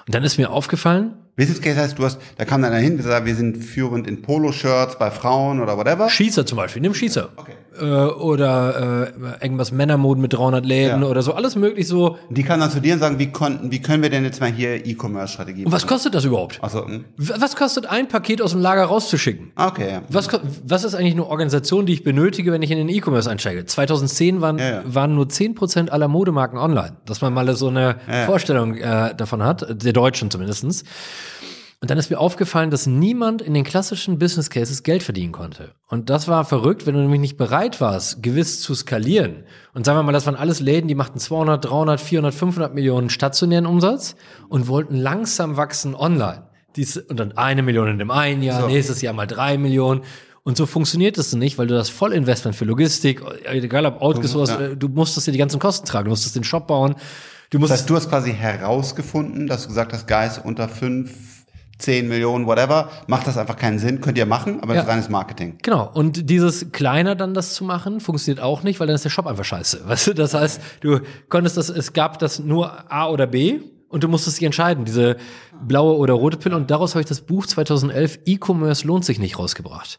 [0.07, 2.97] Und dann ist mir aufgefallen, Business Case heißt, du hast, da kam dann einer hin,
[2.97, 6.09] gesagt, wir sind führend in Poloshirts bei Frauen oder whatever.
[6.09, 7.31] Schießer zum Beispiel, nimm Schießer.
[7.37, 7.53] Okay.
[7.81, 9.09] Äh, oder
[9.41, 11.09] äh, irgendwas Männermoden mit 300 Läden ja.
[11.09, 12.19] oder so, alles möglich so.
[12.31, 14.87] Die kann dann zu dir sagen, wie konnten, wie können wir denn jetzt mal hier
[14.87, 16.61] E-Commerce-Strategie Und was kostet das überhaupt?
[16.63, 17.05] Also, hm?
[17.17, 19.51] Was kostet ein Paket aus dem Lager rauszuschicken?
[19.57, 20.03] Okay, ja.
[20.09, 20.29] Was,
[20.65, 23.65] was ist eigentlich eine Organisation, die ich benötige, wenn ich in den E-Commerce einsteige?
[23.67, 24.83] 2010 waren, ja.
[24.85, 26.99] waren nur 10% aller Modemarken online.
[27.07, 30.85] Dass man mal so eine Vorstellung äh, davon hat, der Deutschen zumindestens.
[31.85, 35.73] Und dann ist mir aufgefallen, dass niemand in den klassischen Business Cases Geld verdienen konnte.
[35.87, 39.45] Und das war verrückt, wenn du nämlich nicht bereit warst, gewiss zu skalieren.
[39.75, 43.11] Und sagen wir mal, das waren alles Läden, die machten 200, 300, 400, 500 Millionen
[43.11, 44.17] stationären Umsatz
[44.49, 46.45] und wollten langsam wachsen online.
[46.75, 48.67] Dies, und dann eine Million in dem einen Jahr, so.
[48.67, 50.05] nächstes Jahr mal drei Millionen.
[50.43, 54.75] Und so funktioniert es nicht, weil du das Vollinvestment für Logistik, egal ob outgesourced, ja.
[54.75, 56.95] du musstest dir die ganzen Kosten tragen, du musstest den Shop bauen
[57.55, 61.13] Du musst das heißt, du hast quasi herausgefunden, dass du gesagt hast, Guys, unter fünf
[61.79, 64.81] 10 Millionen, whatever, macht das einfach keinen Sinn, könnt ihr machen, aber ja.
[64.81, 65.59] das ist reines Marketing.
[65.63, 65.91] Genau.
[65.93, 69.27] Und dieses kleiner dann das zu machen, funktioniert auch nicht, weil dann ist der Shop
[69.27, 69.83] einfach scheiße.
[69.87, 74.05] Weißt du, das heißt, du konntest das, es gab das nur A oder B und
[74.05, 75.17] du musstest dich entscheiden, diese
[75.63, 76.57] blaue oder rote Pille.
[76.57, 79.99] Und daraus habe ich das Buch 2011 E-Commerce lohnt sich nicht rausgebracht.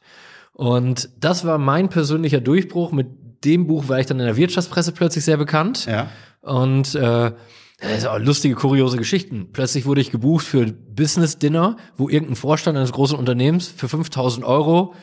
[0.54, 2.92] Und das war mein persönlicher Durchbruch.
[2.92, 3.08] Mit
[3.44, 5.86] dem Buch war ich dann in der Wirtschaftspresse plötzlich sehr bekannt.
[5.86, 6.08] Ja.
[6.42, 7.32] Und äh,
[7.80, 9.50] das ist auch lustige, kuriose Geschichten.
[9.52, 14.46] Plötzlich wurde ich gebucht für Business Dinner, wo irgendein Vorstand eines großen Unternehmens für 5000
[14.46, 14.94] Euro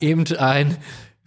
[0.00, 0.76] eben ein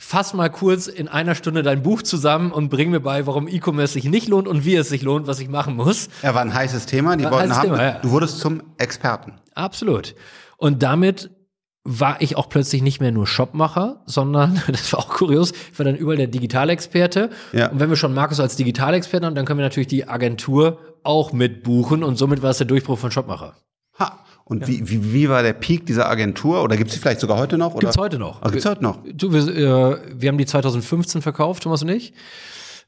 [0.01, 3.93] fass mal kurz in einer Stunde dein Buch zusammen und bring mir bei, warum E-Commerce
[3.93, 6.07] sich nicht lohnt und wie es sich lohnt, was ich machen muss.
[6.23, 7.17] Ja, war ein heißes Thema.
[7.17, 7.91] Die war wollten haben, Thema, ja.
[7.99, 9.33] du wurdest zum Experten.
[9.53, 10.15] Absolut.
[10.57, 11.31] Und damit
[11.83, 15.85] war ich auch plötzlich nicht mehr nur Shopmacher, sondern, das war auch kurios, ich war
[15.85, 17.29] dann überall der Digitalexperte.
[17.51, 17.67] Ja.
[17.67, 21.33] Und wenn wir schon Markus als Digitalexperten haben, dann können wir natürlich die Agentur auch
[21.33, 23.55] mitbuchen und somit war es der Durchbruch von Shopmacher.
[23.99, 24.19] Ha.
[24.45, 24.67] Und ja.
[24.67, 26.63] wie, wie, wie war der Peak dieser Agentur?
[26.63, 27.77] Oder gibt es die vielleicht sogar heute noch?
[27.77, 28.41] Gibt es heute noch.
[28.41, 28.99] Ach, gibt's heute noch?
[29.13, 32.13] Du, wir, äh, wir haben die 2015 verkauft, Thomas und ich.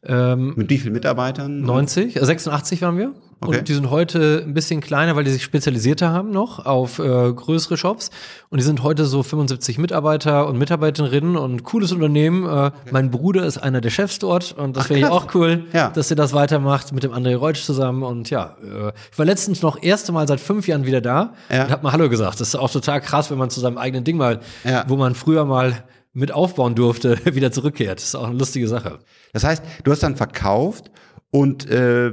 [0.03, 1.61] Ähm, Mit wie vielen Mitarbeitern?
[1.61, 3.13] 90, 86 waren wir.
[3.43, 3.57] Okay.
[3.57, 7.33] Und die sind heute ein bisschen kleiner, weil die sich spezialisiert haben noch auf äh,
[7.33, 8.11] größere Shops.
[8.49, 12.45] Und die sind heute so 75 Mitarbeiter und Mitarbeiterinnen und cooles Unternehmen.
[12.45, 12.71] Äh, okay.
[12.91, 15.89] Mein Bruder ist einer der Chefs dort und das ich auch cool, ja.
[15.89, 18.03] dass ihr das weitermacht mit dem André Reutsch zusammen.
[18.03, 21.63] Und ja, äh, ich war letztens noch erste Mal seit fünf Jahren wieder da ja.
[21.63, 22.39] und hab mal Hallo gesagt.
[22.39, 24.85] Das ist auch total krass, wenn man zu seinem eigenen Ding mal, ja.
[24.87, 27.99] wo man früher mal mit aufbauen durfte, wieder zurückkehrt.
[27.99, 28.99] Das ist auch eine lustige Sache.
[29.33, 30.91] Das heißt, du hast dann verkauft
[31.31, 32.11] und äh,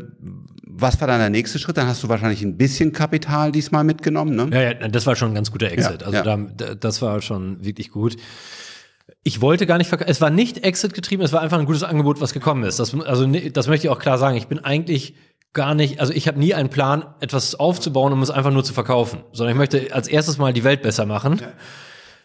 [0.70, 1.76] was war dann der nächste Schritt?
[1.76, 4.48] Dann hast du wahrscheinlich ein bisschen Kapital diesmal mitgenommen, ne?
[4.52, 6.02] Ja, ja das war schon ein ganz guter Exit.
[6.02, 6.37] Ja, also ja.
[6.56, 8.16] Da, das war schon wirklich gut.
[9.24, 10.11] Ich wollte gar nicht verkaufen.
[10.11, 12.78] Es war nicht Exit getrieben, es war einfach ein gutes Angebot, was gekommen ist.
[12.78, 14.37] Das, also das möchte ich auch klar sagen.
[14.37, 15.14] Ich bin eigentlich
[15.52, 18.74] gar nicht, also ich habe nie einen Plan, etwas aufzubauen, um es einfach nur zu
[18.74, 21.40] verkaufen, sondern ich möchte als erstes mal die Welt besser machen.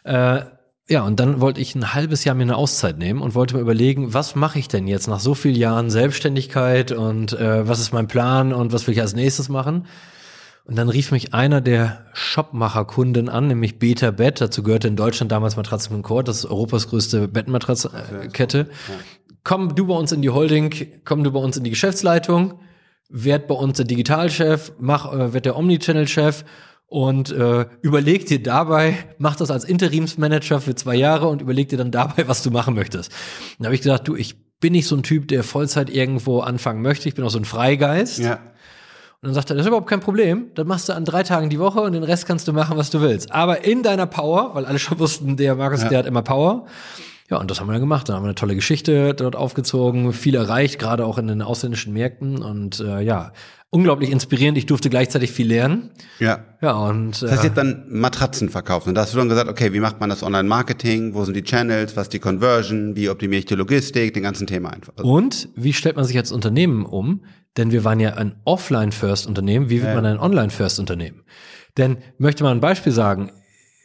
[0.05, 0.37] Ja.
[0.37, 0.45] Äh,
[0.89, 3.61] ja, und dann wollte ich ein halbes Jahr mir eine Auszeit nehmen und wollte mir
[3.61, 7.93] überlegen, was mache ich denn jetzt nach so vielen Jahren Selbstständigkeit und äh, was ist
[7.93, 9.87] mein Plan und was will ich als nächstes machen?
[10.65, 14.39] Und dann rief mich einer der Shopmacher-Kunden an, nämlich Beta Bett.
[14.39, 18.67] Dazu gehörte in Deutschland damals Matratzen Concord, das ist Europas größte Bettmatratzkette.
[18.69, 18.93] Ja.
[19.43, 22.59] Komm du bei uns in die Holding, komm du bei uns in die Geschäftsleitung,
[23.09, 26.43] werd bei uns der Digitalchef, mach, äh, werd der Omnichannel-Chef
[26.93, 31.77] und äh, überleg dir dabei, mach das als Interimsmanager für zwei Jahre und überleg dir
[31.79, 33.11] dann dabei, was du machen möchtest.
[33.57, 36.83] Dann habe ich gesagt, du, ich bin nicht so ein Typ, der Vollzeit irgendwo anfangen
[36.83, 37.09] möchte.
[37.09, 38.19] Ich bin auch so ein Freigeist.
[38.19, 38.33] Ja.
[38.33, 38.41] Und
[39.23, 40.51] dann sagt er, das ist überhaupt kein Problem.
[40.53, 42.91] Das machst du an drei Tagen die Woche und den Rest kannst du machen, was
[42.91, 43.31] du willst.
[43.31, 45.89] Aber in deiner Power, weil alle schon wussten, der Markus, ja.
[45.89, 46.67] der hat immer Power.
[47.29, 48.09] Ja, und das haben wir dann gemacht.
[48.09, 51.93] Dann haben wir eine tolle Geschichte dort aufgezogen, viel erreicht, gerade auch in den ausländischen
[51.93, 52.43] Märkten.
[52.43, 53.31] Und äh, ja,
[53.73, 54.57] unglaublich inspirierend.
[54.57, 55.89] Ich durfte gleichzeitig viel lernen.
[56.19, 56.45] Ja.
[56.61, 57.21] Ja, und.
[57.21, 58.89] Das heißt, äh, jetzt dann Matratzen verkaufen.
[58.89, 61.15] Und da hast du dann gesagt, okay, wie macht man das Online-Marketing?
[61.15, 61.95] Wo sind die Channels?
[61.95, 62.95] Was ist die Conversion?
[62.95, 64.13] Wie optimiere ich die Logistik?
[64.13, 64.93] Den ganzen Thema einfach.
[65.03, 67.23] Und wie stellt man sich als Unternehmen um?
[67.57, 69.69] Denn wir waren ja ein Offline-First-Unternehmen.
[69.69, 69.95] Wie wird ja.
[69.95, 71.23] man ein Online-First-Unternehmen?
[71.77, 73.31] Denn möchte man ein Beispiel sagen,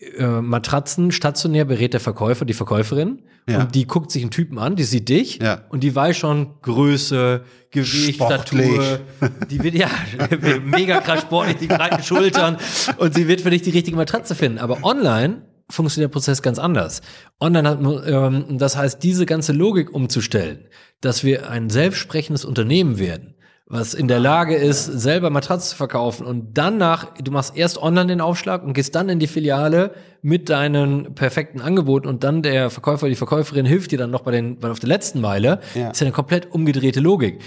[0.01, 3.63] äh, Matratzen stationär berät der Verkäufer die Verkäuferin ja.
[3.63, 5.63] und die guckt sich einen Typen an, die sieht dich ja.
[5.71, 8.75] und die weiß schon Größe, Gewicht, sportlich.
[8.75, 9.01] Statur,
[9.51, 9.91] die wird ja
[10.65, 12.59] mega krass sportlich, die breiten Schultern
[12.99, 14.59] und sie wird für dich die richtige Matratze finden.
[14.59, 17.03] Aber online funktioniert der Prozess ganz anders.
[17.41, 20.67] Online hat, ähm, das heißt, diese ganze Logik umzustellen,
[21.01, 23.35] dass wir ein selbstsprechendes Unternehmen werden,
[23.71, 28.07] was in der Lage ist, selber Matratzen zu verkaufen und danach, du machst erst online
[28.07, 32.71] den Aufschlag und gehst dann in die Filiale mit deinen perfekten Angeboten und dann der
[32.71, 35.91] Verkäufer, die Verkäuferin hilft dir dann noch bei den, bei auf der letzten Meile, ja.
[35.91, 37.41] ist ja eine komplett umgedrehte Logik.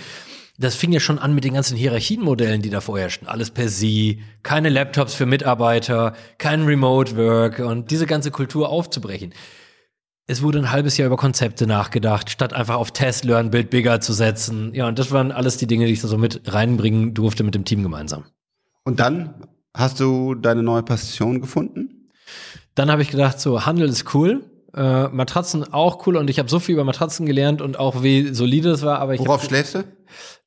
[0.59, 3.27] Das fing ja schon an mit den ganzen Hierarchienmodellen, die da vorherrschen.
[3.27, 9.33] Alles per Sie, keine Laptops für Mitarbeiter, kein Remote Work und diese ganze Kultur aufzubrechen
[10.27, 13.99] es wurde ein halbes Jahr über Konzepte nachgedacht, statt einfach auf Test, Learn, Build Bigger
[13.99, 14.73] zu setzen.
[14.73, 17.55] Ja, und das waren alles die Dinge, die ich da so mit reinbringen durfte mit
[17.55, 18.23] dem Team gemeinsam.
[18.83, 22.09] Und dann hast du deine neue Passion gefunden?
[22.75, 24.45] Dann habe ich gedacht, so Handel ist cool.
[24.73, 28.33] Äh, Matratzen auch cool und ich habe so viel über Matratzen gelernt und auch wie
[28.33, 28.99] solide es war.
[28.99, 29.83] Aber ich Worauf schläfst du?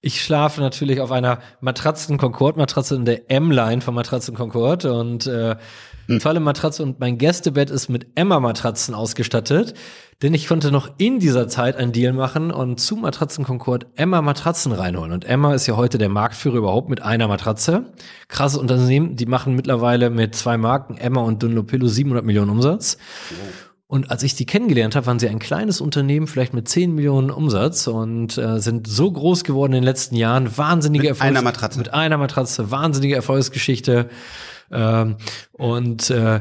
[0.00, 5.26] Ich schlafe natürlich auf einer Matratzen Concord Matratze in der M-Line von Matratzen Concord und
[5.26, 5.56] äh.
[6.20, 9.74] Tolle Matratze und mein Gästebett ist mit Emma-Matratzen ausgestattet,
[10.22, 14.22] denn ich konnte noch in dieser Zeit einen Deal machen und zu Matratzen Concord Emma
[14.22, 15.12] Matratzen reinholen.
[15.12, 17.92] Und Emma ist ja heute der Marktführer überhaupt mit einer Matratze.
[18.28, 22.96] Krasses Unternehmen, die machen mittlerweile mit zwei Marken, Emma und Dunlopillo, 700 Millionen Umsatz.
[23.86, 27.30] Und als ich die kennengelernt habe, waren sie ein kleines Unternehmen, vielleicht mit 10 Millionen
[27.30, 30.56] Umsatz und äh, sind so groß geworden in den letzten Jahren.
[30.56, 31.78] Wahnsinnige Erfolgs Mit einer Matratze.
[31.78, 34.08] Mit einer Matratze, wahnsinnige Erfolgsgeschichte.
[34.70, 35.16] Ähm,
[35.52, 36.40] und äh,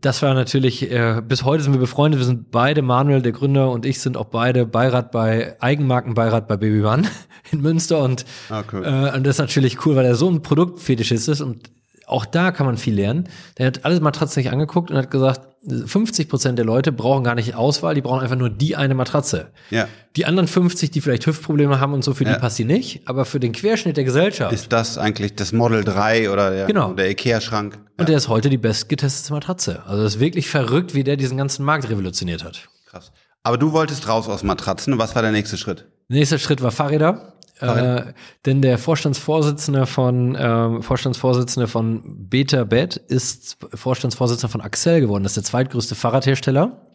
[0.00, 2.20] das war natürlich, äh, bis heute sind wir befreundet.
[2.20, 6.56] Wir sind beide, Manuel, der Gründer und ich sind auch beide Beirat bei, Eigenmarkenbeirat bei
[6.56, 7.02] Baby One
[7.50, 8.02] in Münster.
[8.02, 8.84] Und, ah, cool.
[8.84, 11.70] äh, und das ist natürlich cool, weil er so ein Produktfetischist ist und
[12.10, 13.28] auch da kann man viel lernen.
[13.58, 17.34] Der hat alle Matratzen sich angeguckt und hat gesagt, 50 Prozent der Leute brauchen gar
[17.34, 19.48] nicht Auswahl, die brauchen einfach nur die eine Matratze.
[19.68, 19.88] Ja.
[20.16, 22.32] Die anderen 50, die vielleicht Hüftprobleme haben und so, für ja.
[22.32, 23.02] die passt die nicht.
[23.04, 24.52] Aber für den Querschnitt der Gesellschaft.
[24.52, 26.94] Ist das eigentlich das Model 3 oder der, genau.
[26.94, 27.74] der Ikea-Schrank?
[27.74, 27.80] Ja.
[27.98, 29.82] Und der ist heute die bestgetestete Matratze.
[29.86, 32.68] Also das ist wirklich verrückt, wie der diesen ganzen Markt revolutioniert hat.
[32.86, 33.12] Krass.
[33.42, 34.98] Aber du wolltest raus aus Matratzen.
[34.98, 35.86] Was war der nächste Schritt?
[36.08, 37.34] Nächster Schritt war Fahrräder.
[37.60, 38.12] Äh,
[38.46, 45.22] denn der Vorstandsvorsitzende von äh, Vorstandsvorsitzende von Beta Bet ist Vorstandsvorsitzender von Axel geworden.
[45.24, 46.86] Das ist der zweitgrößte Fahrradhersteller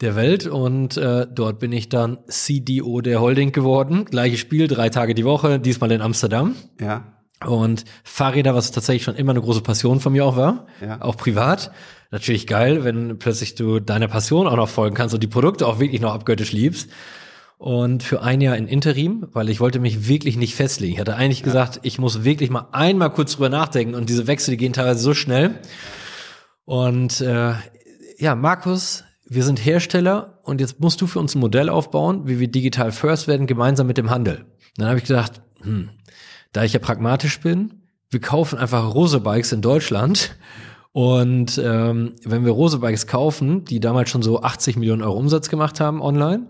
[0.00, 4.04] der Welt und äh, dort bin ich dann CDO der Holding geworden.
[4.04, 6.56] Gleiches Spiel, drei Tage die Woche, diesmal in Amsterdam.
[6.80, 7.04] Ja.
[7.46, 11.00] Und Fahrräder, was tatsächlich schon immer eine große Passion von mir auch war, ja.
[11.00, 11.72] auch privat.
[12.10, 15.80] Natürlich geil, wenn plötzlich du deiner Passion auch noch folgen kannst und die Produkte auch
[15.80, 16.88] wirklich noch abgöttisch liebst
[17.62, 20.94] und für ein Jahr in Interim, weil ich wollte mich wirklich nicht festlegen.
[20.94, 21.44] Ich hatte eigentlich ja.
[21.44, 24.98] gesagt, ich muss wirklich mal einmal kurz drüber nachdenken und diese Wechsel, die gehen teilweise
[24.98, 25.60] so schnell.
[26.64, 27.52] Und äh,
[28.18, 32.40] ja, Markus, wir sind Hersteller und jetzt musst du für uns ein Modell aufbauen, wie
[32.40, 34.38] wir digital first werden, gemeinsam mit dem Handel.
[34.38, 35.90] Und dann habe ich gedacht, hm,
[36.52, 37.74] da ich ja pragmatisch bin,
[38.10, 40.34] wir kaufen einfach Rose-Bikes in Deutschland
[40.90, 45.78] und ähm, wenn wir Rose-Bikes kaufen, die damals schon so 80 Millionen Euro Umsatz gemacht
[45.78, 46.48] haben online,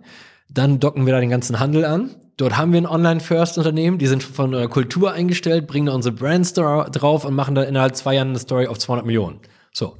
[0.52, 2.10] dann docken wir da den ganzen Handel an.
[2.36, 6.54] Dort haben wir ein Online-First-Unternehmen, die sind von der Kultur eingestellt, bringen da unsere Brands
[6.54, 9.40] drauf und machen da innerhalb zwei Jahren eine Story auf 200 Millionen.
[9.72, 9.96] So.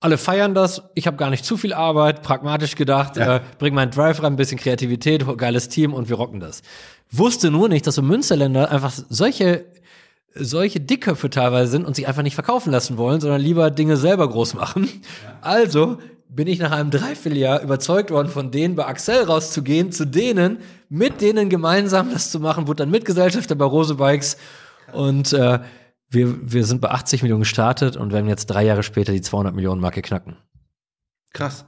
[0.00, 0.82] Alle feiern das.
[0.94, 3.36] Ich habe gar nicht zu viel Arbeit, pragmatisch gedacht, ja.
[3.36, 6.62] äh, bring meinen Drive rein, ein bisschen Kreativität, geiles Team und wir rocken das.
[7.10, 9.64] Wusste nur nicht, dass so Münsterländer einfach solche
[10.38, 14.28] solche Dickköpfe teilweise sind und sich einfach nicht verkaufen lassen wollen, sondern lieber Dinge selber
[14.28, 14.88] groß machen.
[15.40, 15.98] Also
[16.28, 21.20] bin ich nach einem Dreivierteljahr überzeugt worden, von denen bei Axel rauszugehen, zu denen, mit
[21.20, 24.36] denen gemeinsam das zu machen, wurde dann Mitgesellschafter bei Rose Bikes
[24.92, 25.60] und äh,
[26.10, 29.54] wir, wir sind bei 80 Millionen gestartet und werden jetzt drei Jahre später die 200
[29.54, 30.36] Millionen Marke knacken.
[31.32, 31.66] Krass.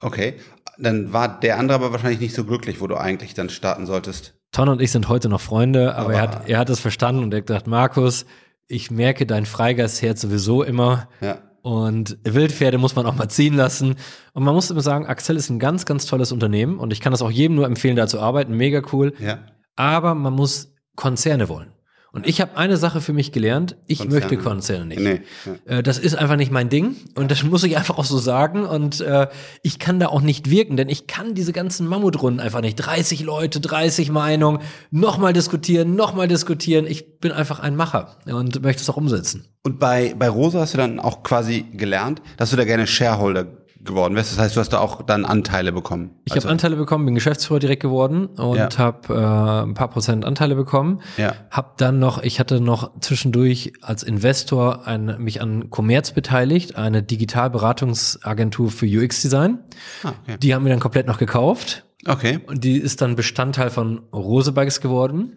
[0.00, 0.34] Okay.
[0.78, 4.39] Dann war der andere aber wahrscheinlich nicht so glücklich, wo du eigentlich dann starten solltest.
[4.52, 7.22] Ton und ich sind heute noch Freunde, aber, aber er hat, er hat es verstanden
[7.22, 8.26] und er hat gesagt, Markus,
[8.66, 11.08] ich merke dein Freigeistherz sowieso immer.
[11.20, 11.38] Ja.
[11.62, 13.96] Und Wildpferde muss man auch mal ziehen lassen.
[14.32, 17.12] Und man muss immer sagen, Axel ist ein ganz, ganz tolles Unternehmen und ich kann
[17.12, 18.56] das auch jedem nur empfehlen, da zu arbeiten.
[18.56, 19.12] Mega cool.
[19.18, 19.40] Ja.
[19.76, 21.72] Aber man muss Konzerne wollen.
[22.12, 24.20] Und ich habe eine Sache für mich gelernt, ich Konzerne.
[24.20, 25.00] möchte Konzerne nicht.
[25.00, 25.20] Nee,
[25.66, 25.78] ja.
[25.78, 28.64] Äh, das ist einfach nicht mein Ding und das muss ich einfach auch so sagen
[28.64, 29.28] und äh,
[29.62, 32.76] ich kann da auch nicht wirken, denn ich kann diese ganzen Mammutrunden einfach nicht.
[32.76, 36.86] 30 Leute, 30 Meinungen, nochmal diskutieren, nochmal diskutieren.
[36.86, 39.46] Ich bin einfach ein Macher und möchte es auch umsetzen.
[39.62, 43.59] Und bei, bei Rosa hast du dann auch quasi gelernt, dass du da gerne Shareholder
[43.82, 44.32] geworden wärst.
[44.32, 46.10] Das heißt, du hast da auch dann Anteile bekommen.
[46.24, 46.44] Ich also.
[46.44, 48.68] habe Anteile bekommen, bin Geschäftsführer direkt geworden und ja.
[48.76, 51.00] habe äh, ein paar Prozent Anteile bekommen.
[51.16, 51.34] Ja.
[51.50, 57.02] Hab dann noch, ich hatte noch zwischendurch als Investor ein, mich an Commerz beteiligt, eine
[57.02, 59.58] Digitalberatungsagentur für UX-Design.
[60.02, 60.36] Ah, okay.
[60.42, 61.84] Die haben wir dann komplett noch gekauft.
[62.06, 62.40] Okay.
[62.46, 65.36] Und die ist dann Bestandteil von Rosebikes geworden.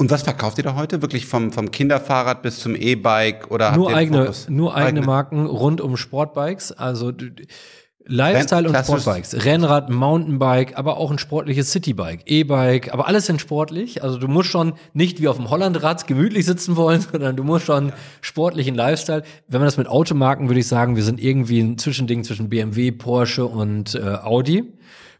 [0.00, 1.02] Und was verkauft ihr da heute?
[1.02, 5.80] Wirklich vom, vom Kinderfahrrad bis zum E-Bike oder nur eigene, nur eigene, eigene Marken rund
[5.80, 6.70] um Sportbikes.
[6.70, 7.12] Also
[8.08, 14.02] Lifestyle und Sportbikes, Rennrad, Mountainbike, aber auch ein sportliches Citybike, E-Bike, aber alles sind sportlich.
[14.02, 17.66] Also du musst schon nicht wie auf dem Hollandrad gemütlich sitzen wollen, sondern du musst
[17.66, 17.92] schon
[18.22, 19.22] sportlichen Lifestyle.
[19.46, 22.92] Wenn man das mit Automarken, würde ich sagen, wir sind irgendwie ein Zwischending zwischen BMW,
[22.92, 24.64] Porsche und äh, Audi.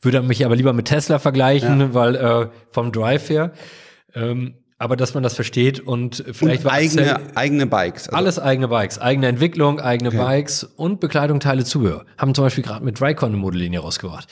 [0.00, 1.94] Würde mich aber lieber mit Tesla vergleichen, ja.
[1.94, 3.52] weil äh, vom Drive her.
[4.14, 8.08] Ähm, aber dass man das versteht und vielleicht und eigene, Axel, eigene Bikes.
[8.08, 10.18] Also alles eigene Bikes, eigene Entwicklung, eigene okay.
[10.18, 12.06] Bikes und Bekleidung, Teile, Zubehör.
[12.16, 14.28] Haben zum Beispiel gerade mit Drycon eine Modellinie rausgebracht.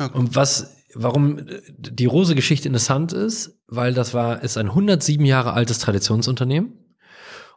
[0.00, 0.16] Okay.
[0.16, 1.42] Und was, warum
[1.78, 6.72] die Rose-Geschichte interessant ist, weil das war, ist ein 107 Jahre altes Traditionsunternehmen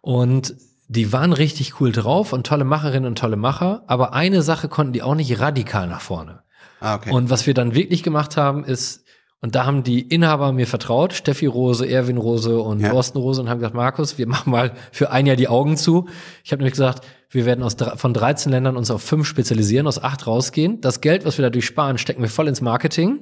[0.02, 0.56] und
[0.88, 4.94] die waren richtig cool drauf und tolle Macherinnen und tolle Macher, aber eine Sache konnten
[4.94, 6.44] die auch nicht radikal nach vorne.
[6.82, 7.12] Ah, okay.
[7.12, 9.05] Und was wir dann wirklich gemacht haben, ist
[9.46, 12.90] und da haben die Inhaber mir vertraut, Steffi Rose, Erwin Rose und ja.
[12.90, 16.08] Thorsten Rose und haben gesagt, Markus, wir machen mal für ein Jahr die Augen zu.
[16.44, 20.02] Ich habe nämlich gesagt, wir werden aus, von 13 Ländern uns auf fünf spezialisieren, aus
[20.04, 20.82] acht rausgehen.
[20.82, 23.20] Das Geld, was wir dadurch sparen, stecken wir voll ins Marketing.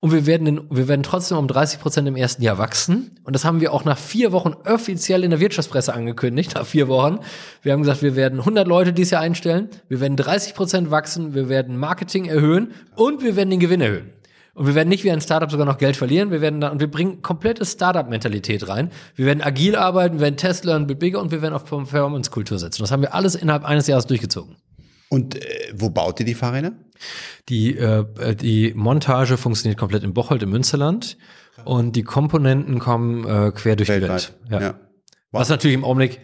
[0.00, 3.20] und wir werden, in, wir werden trotzdem um 30 Prozent im ersten Jahr wachsen.
[3.22, 6.88] Und das haben wir auch nach vier Wochen offiziell in der Wirtschaftspresse angekündigt, nach vier
[6.88, 7.18] Wochen.
[7.60, 11.34] Wir haben gesagt, wir werden 100 Leute dieses Jahr einstellen, wir werden 30 Prozent wachsen,
[11.34, 14.12] wir werden Marketing erhöhen und wir werden den Gewinn erhöhen.
[14.54, 16.30] Und wir werden nicht wie ein Startup sogar noch Geld verlieren.
[16.30, 18.90] Wir werden da, und wir bringen komplette Startup-Mentalität rein.
[19.14, 22.82] Wir werden agil arbeiten, wir werden Tesla und Bigger und wir werden auf Performance-Kultur setzen.
[22.82, 24.56] Das haben wir alles innerhalb eines Jahres durchgezogen.
[25.08, 26.72] Und äh, wo baut ihr die Fahrräder?
[27.48, 31.16] Die, äh, die Montage funktioniert komplett in Bocholt im Münsterland
[31.64, 34.34] und die Komponenten kommen äh, quer durch Weltweit.
[34.46, 34.60] die Welt.
[34.62, 34.68] Ja.
[34.68, 34.74] ja.
[35.30, 35.40] Wow.
[35.40, 36.20] Was natürlich im Augenblick,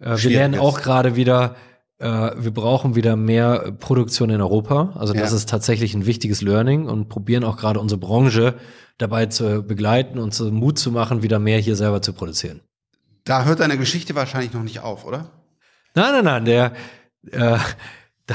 [0.00, 1.56] äh, wir lernen auch gerade wieder,
[1.98, 4.92] äh, wir brauchen wieder mehr Produktion in Europa.
[4.94, 5.36] Also das ja.
[5.36, 8.54] ist tatsächlich ein wichtiges Learning und probieren auch gerade unsere Branche
[8.98, 12.60] dabei zu begleiten und zu Mut zu machen, wieder mehr hier selber zu produzieren.
[13.24, 15.30] Da hört deine Geschichte wahrscheinlich noch nicht auf, oder?
[15.94, 16.44] Nein, nein, nein.
[16.44, 16.72] Der,
[17.30, 17.58] äh,
[18.26, 18.34] da,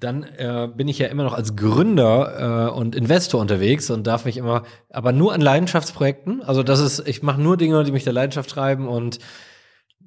[0.00, 4.24] dann äh, bin ich ja immer noch als Gründer äh, und Investor unterwegs und darf
[4.24, 6.42] mich immer, aber nur an Leidenschaftsprojekten.
[6.42, 9.18] Also das ist, ich mache nur Dinge, die mich der Leidenschaft treiben und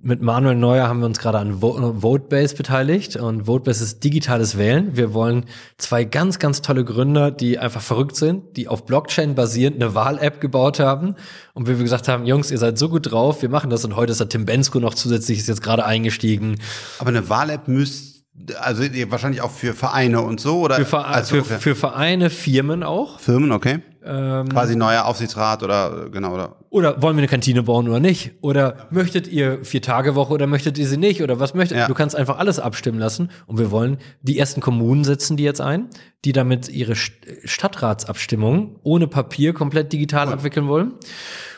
[0.01, 4.95] mit Manuel Neuer haben wir uns gerade an Votebase beteiligt und Votebase ist digitales Wählen.
[4.95, 5.45] Wir wollen
[5.77, 10.41] zwei ganz, ganz tolle Gründer, die einfach verrückt sind, die auf Blockchain basierend eine Wahl-App
[10.41, 11.15] gebaut haben
[11.53, 14.11] und wir gesagt haben, Jungs, ihr seid so gut drauf, wir machen das und heute
[14.11, 16.59] ist der Tim Bensko noch zusätzlich, ist jetzt gerade eingestiegen.
[16.99, 18.15] Aber eine Wahl-App müsste
[18.59, 22.83] also wahrscheinlich auch für Vereine und so oder für, Ver also, für, für, Vereine, Firmen
[22.83, 23.19] auch.
[23.19, 23.79] Firmen, okay.
[24.07, 26.57] Ähm, Quasi neuer Aufsichtsrat oder genau oder.
[26.69, 28.33] Oder wollen wir eine Kantine bauen oder nicht?
[28.41, 31.23] Oder möchtet ihr vier Tage Woche oder möchtet ihr sie nicht?
[31.23, 31.77] Oder was möchtet?
[31.77, 31.87] Ja.
[31.87, 33.31] Du kannst einfach alles abstimmen lassen.
[33.47, 35.89] Und wir wollen die ersten Kommunen setzen die jetzt ein,
[36.23, 40.33] die damit ihre Stadtratsabstimmung ohne Papier komplett digital cool.
[40.33, 40.93] abwickeln wollen.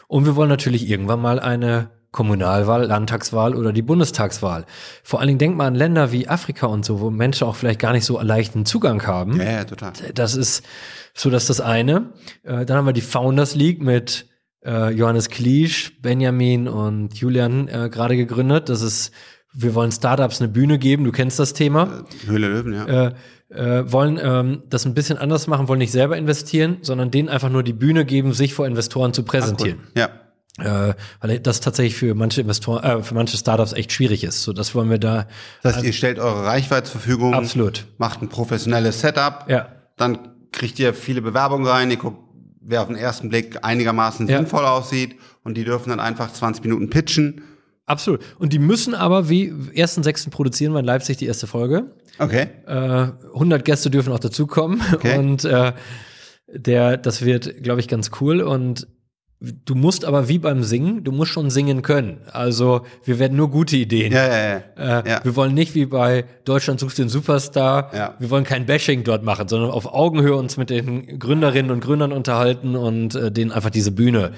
[0.08, 4.66] Und wir wollen natürlich irgendwann mal eine Kommunalwahl, Landtagswahl oder die Bundestagswahl.
[5.04, 7.80] Vor allen Dingen denkt man an Länder wie Afrika und so, wo Menschen auch vielleicht
[7.80, 9.38] gar nicht so leichten Zugang haben.
[9.38, 9.94] Ja, ja total.
[10.16, 10.66] Das ist
[11.14, 12.14] so, dass das eine.
[12.42, 14.26] Äh, dann haben wir die Founders League mit
[14.66, 18.70] äh, Johannes Kliesch, Benjamin und Julian äh, gerade gegründet.
[18.70, 19.12] Das ist,
[19.54, 21.04] wir wollen Startups eine Bühne geben.
[21.04, 22.04] Du kennst das Thema.
[22.26, 22.86] Höhle Löwen, ja.
[22.86, 23.14] Äh,
[23.50, 27.52] äh, wollen ähm, das ein bisschen anders machen, wollen nicht selber investieren, sondern denen einfach
[27.52, 29.82] nur die Bühne geben, sich vor Investoren zu präsentieren.
[29.84, 30.02] Ach, cool.
[30.02, 30.27] Ja.
[30.60, 34.43] Äh, weil das tatsächlich für manche Investoren, äh, für manche Startups echt schwierig ist.
[34.43, 35.28] So, das wollen wir da.
[35.62, 37.34] Das heißt, ihr stellt eure Reichweite zur Verfügung.
[37.34, 37.86] Absolut.
[37.98, 39.46] Macht ein professionelles Setup.
[39.48, 39.70] Ja.
[39.98, 41.91] Dann kriegt ihr viele Bewerbungen rein.
[41.91, 42.20] Ihr guckt,
[42.62, 44.38] wer auf den ersten Blick einigermaßen ja.
[44.38, 45.15] sinnvoll aussieht.
[45.43, 47.41] Und die dürfen dann einfach 20 Minuten pitchen.
[47.86, 48.22] Absolut.
[48.38, 51.91] Und die müssen aber wie ersten sechsten produzieren wir in Leipzig die erste Folge.
[52.20, 52.48] Okay.
[52.65, 54.82] Äh, 100 Gäste dürfen auch dazukommen.
[54.93, 55.17] Okay.
[55.17, 55.74] Und äh,
[56.48, 58.41] der, das wird, glaube ich, ganz cool.
[58.41, 58.88] Und
[59.39, 62.21] Du musst aber wie beim Singen, du musst schon singen können.
[62.32, 64.12] Also wir werden nur gute Ideen.
[64.12, 65.02] Ja, ja, ja.
[65.02, 65.19] Äh, ja.
[65.23, 67.91] Wir wollen nicht wie bei Deutschland sucht den Superstar.
[67.93, 68.15] Ja.
[68.17, 72.13] Wir wollen kein Bashing dort machen, sondern auf Augenhöhe uns mit den Gründerinnen und Gründern
[72.13, 74.32] unterhalten und äh, denen einfach diese Bühne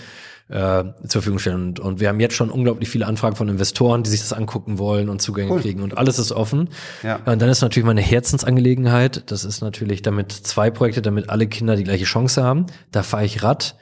[0.50, 1.68] äh, zur Verfügung stellen.
[1.68, 4.80] Und, und, wir haben jetzt schon unglaublich viele Anfragen von Investoren, die sich das angucken
[4.80, 5.62] wollen und Zugänge cool.
[5.62, 5.82] kriegen.
[5.82, 6.68] Und alles ist offen.
[7.04, 7.22] Ja.
[7.26, 9.32] Und dann ist natürlich meine Herzensangelegenheit.
[9.32, 12.66] Das ist natürlich damit zwei Projekte, damit alle Kinder die gleiche Chance haben.
[12.92, 13.76] Da fahre ich Rad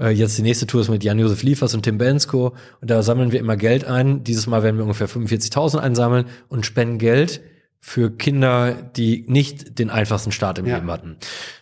[0.00, 2.54] äh, jetzt die nächste Tour ist mit Jan-Josef Liefers und Tim Bensko.
[2.80, 4.24] Und da sammeln wir immer Geld ein.
[4.24, 7.40] Dieses Mal werden wir ungefähr 45.000 einsammeln und spenden Geld
[7.80, 10.76] für Kinder, die nicht den einfachsten Start im ja.
[10.76, 11.16] Leben hatten.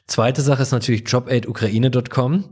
[0.07, 2.45] Zweite Sache ist natürlich jobaidukraine.com,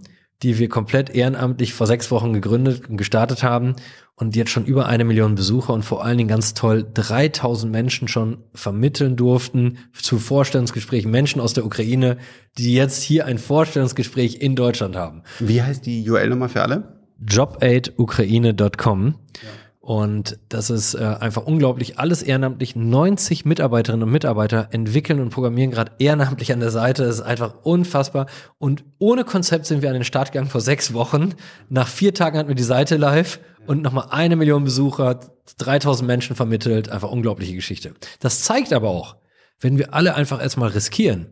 [0.42, 3.76] die wir komplett ehrenamtlich vor sechs Wochen gegründet und gestartet haben
[4.14, 8.08] und jetzt schon über eine Million Besucher und vor allen Dingen ganz toll 3000 Menschen
[8.08, 11.10] schon vermitteln durften zu Vorstellungsgesprächen.
[11.10, 12.16] Menschen aus der Ukraine,
[12.58, 15.22] die jetzt hier ein Vorstellungsgespräch in Deutschland haben.
[15.38, 16.96] Wie heißt die URL-Nummer für alle?
[17.28, 19.06] jobaidukraine.com.
[19.06, 19.48] Ja.
[19.86, 21.96] Und das ist äh, einfach unglaublich.
[22.00, 22.74] Alles ehrenamtlich.
[22.74, 27.04] 90 Mitarbeiterinnen und Mitarbeiter entwickeln und programmieren gerade ehrenamtlich an der Seite.
[27.04, 28.26] Das ist einfach unfassbar.
[28.58, 31.34] Und ohne Konzept sind wir an den Start gegangen vor sechs Wochen.
[31.68, 35.20] Nach vier Tagen hatten wir die Seite live und nochmal eine Million Besucher,
[35.58, 37.94] 3000 Menschen vermittelt, einfach unglaubliche Geschichte.
[38.18, 39.14] Das zeigt aber auch,
[39.60, 41.26] wenn wir alle einfach erstmal riskieren.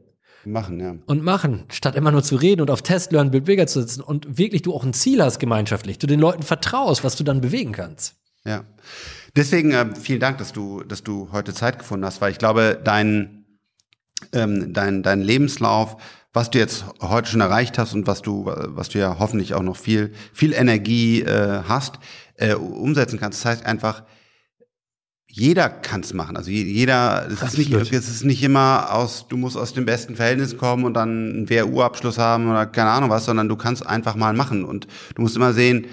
[0.44, 0.94] Machen, ja.
[1.06, 4.00] Und machen, statt immer nur zu reden und auf Test Learn, Build Bigger zu sitzen
[4.00, 7.40] und wirklich du auch ein Ziel hast gemeinschaftlich, du den Leuten vertraust, was du dann
[7.40, 8.14] bewegen kannst.
[8.46, 8.64] Ja.
[9.36, 12.80] Deswegen äh, vielen Dank, dass du, dass du heute Zeit gefunden hast, weil ich glaube,
[12.82, 13.46] dein,
[14.32, 15.96] ähm, dein, dein Lebenslauf
[16.34, 19.62] was du jetzt heute schon erreicht hast und was du, was du ja hoffentlich auch
[19.62, 22.00] noch viel, viel Energie äh, hast,
[22.36, 23.38] äh, umsetzen kannst.
[23.38, 24.02] Das heißt einfach,
[25.28, 26.36] jeder kann es machen.
[26.36, 30.16] Also jeder, es ist, nicht, es ist nicht immer aus, du musst aus dem besten
[30.16, 34.16] Verhältnis kommen und dann einen WU-Abschluss haben oder keine Ahnung was, sondern du kannst einfach
[34.16, 34.64] mal machen.
[34.64, 35.86] Und du musst immer sehen,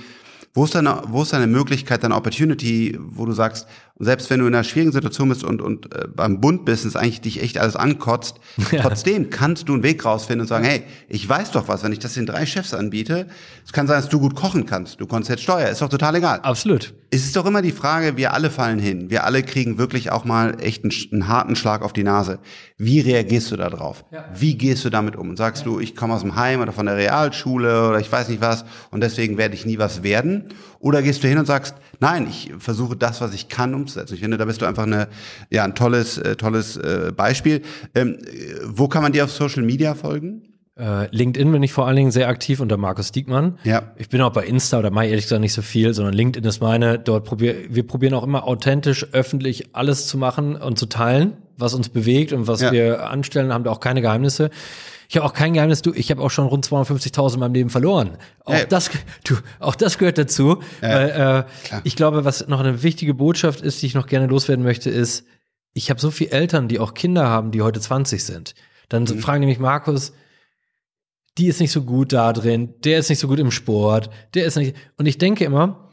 [0.53, 3.67] Wo ist deine, wo ist deine Möglichkeit, deine Opportunity, wo du sagst,
[3.99, 7.41] selbst wenn du in einer schwierigen Situation bist und, und äh, beim Bund-Business eigentlich dich
[7.41, 8.35] echt alles ankotzt,
[8.71, 8.81] ja.
[8.81, 11.99] trotzdem kannst du einen Weg rausfinden und sagen, hey, ich weiß doch was, wenn ich
[11.99, 13.27] das den drei Chefs anbiete,
[13.65, 16.15] es kann sein, dass du gut kochen kannst, du konntest jetzt Steuer, ist doch total
[16.15, 16.39] egal.
[16.41, 16.93] Absolut.
[17.13, 20.23] Es ist doch immer die Frage, wir alle fallen hin, wir alle kriegen wirklich auch
[20.23, 22.39] mal echt einen, einen harten Schlag auf die Nase.
[22.77, 24.05] Wie reagierst du da drauf?
[24.11, 24.29] Ja.
[24.33, 25.29] Wie gehst du damit um?
[25.29, 25.71] Und sagst ja.
[25.71, 28.63] du, ich komme aus dem Heim oder von der Realschule oder ich weiß nicht was
[28.91, 30.45] und deswegen werde ich nie was werden?
[30.79, 34.13] Oder gehst du hin und sagst, nein, ich versuche das, was ich kann, umzusetzen.
[34.13, 35.09] Ich finde, da bist du einfach eine,
[35.49, 37.61] ja, ein tolles, äh, tolles äh, Beispiel.
[37.93, 38.19] Ähm,
[38.63, 40.50] wo kann man dir auf Social Media folgen?
[40.79, 43.59] Äh, LinkedIn bin ich vor allen Dingen sehr aktiv unter Markus Diekmann.
[43.63, 43.91] Ja.
[43.97, 46.61] Ich bin auch bei Insta oder Mai ehrlich gesagt nicht so viel, sondern LinkedIn ist
[46.61, 46.97] meine.
[46.97, 51.73] Dort probier, wir probieren auch immer authentisch, öffentlich alles zu machen und zu teilen, was
[51.73, 52.71] uns bewegt und was ja.
[52.71, 54.49] wir anstellen, haben da auch keine Geheimnisse.
[55.09, 57.69] Ich habe auch kein Geheimnis, du, ich habe auch schon rund 250.000 in meinem Leben
[57.69, 58.11] verloren.
[58.45, 58.65] Auch hey.
[58.69, 58.89] das,
[59.25, 60.59] du, auch das gehört dazu.
[60.81, 64.27] Ja, weil, äh, ich glaube, was noch eine wichtige Botschaft ist, die ich noch gerne
[64.27, 65.25] loswerden möchte, ist,
[65.73, 68.55] ich habe so viele Eltern, die auch Kinder haben, die heute 20 sind.
[68.87, 69.19] Dann mhm.
[69.19, 70.13] fragen mich, Markus,
[71.37, 74.45] die ist nicht so gut da drin, der ist nicht so gut im Sport, der
[74.45, 74.75] ist nicht.
[74.97, 75.89] Und ich denke immer,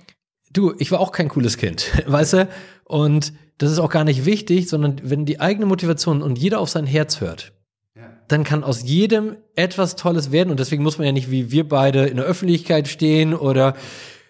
[0.53, 2.49] du, ich war auch kein cooles Kind, weißt du?
[2.85, 6.69] Und das ist auch gar nicht wichtig, sondern wenn die eigene Motivation und jeder auf
[6.69, 7.53] sein Herz hört,
[8.29, 10.51] dann kann aus jedem etwas Tolles werden.
[10.51, 13.75] Und deswegen muss man ja nicht wie wir beide in der Öffentlichkeit stehen oder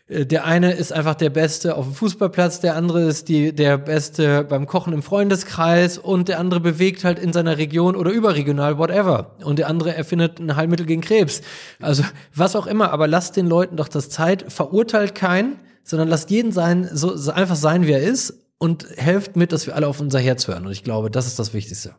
[0.09, 4.43] der eine ist einfach der Beste auf dem Fußballplatz, der andere ist die, der Beste
[4.45, 9.37] beim Kochen im Freundeskreis und der andere bewegt halt in seiner Region oder überregional, whatever.
[9.45, 11.43] Und der andere erfindet ein Heilmittel gegen Krebs.
[11.79, 12.05] Also
[12.35, 16.53] was auch immer, aber lasst den Leuten doch das Zeit, verurteilt keinen, sondern lasst jeden
[16.53, 20.01] sein, so, so einfach sein, wie er ist und helft mit, dass wir alle auf
[20.01, 20.65] unser Herz hören.
[20.65, 21.95] Und ich glaube, das ist das Wichtigste.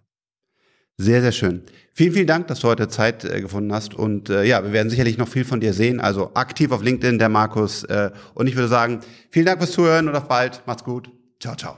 [0.98, 1.62] Sehr, sehr schön.
[1.94, 3.94] Vielen, vielen Dank, dass du heute Zeit äh, gefunden hast.
[3.94, 6.00] Und äh, ja, wir werden sicherlich noch viel von dir sehen.
[6.00, 7.84] Also aktiv auf LinkedIn, der Markus.
[7.84, 10.62] Äh, und ich würde sagen, vielen Dank fürs Zuhören und auf bald.
[10.66, 11.12] Macht's gut.
[11.40, 11.78] Ciao, ciao.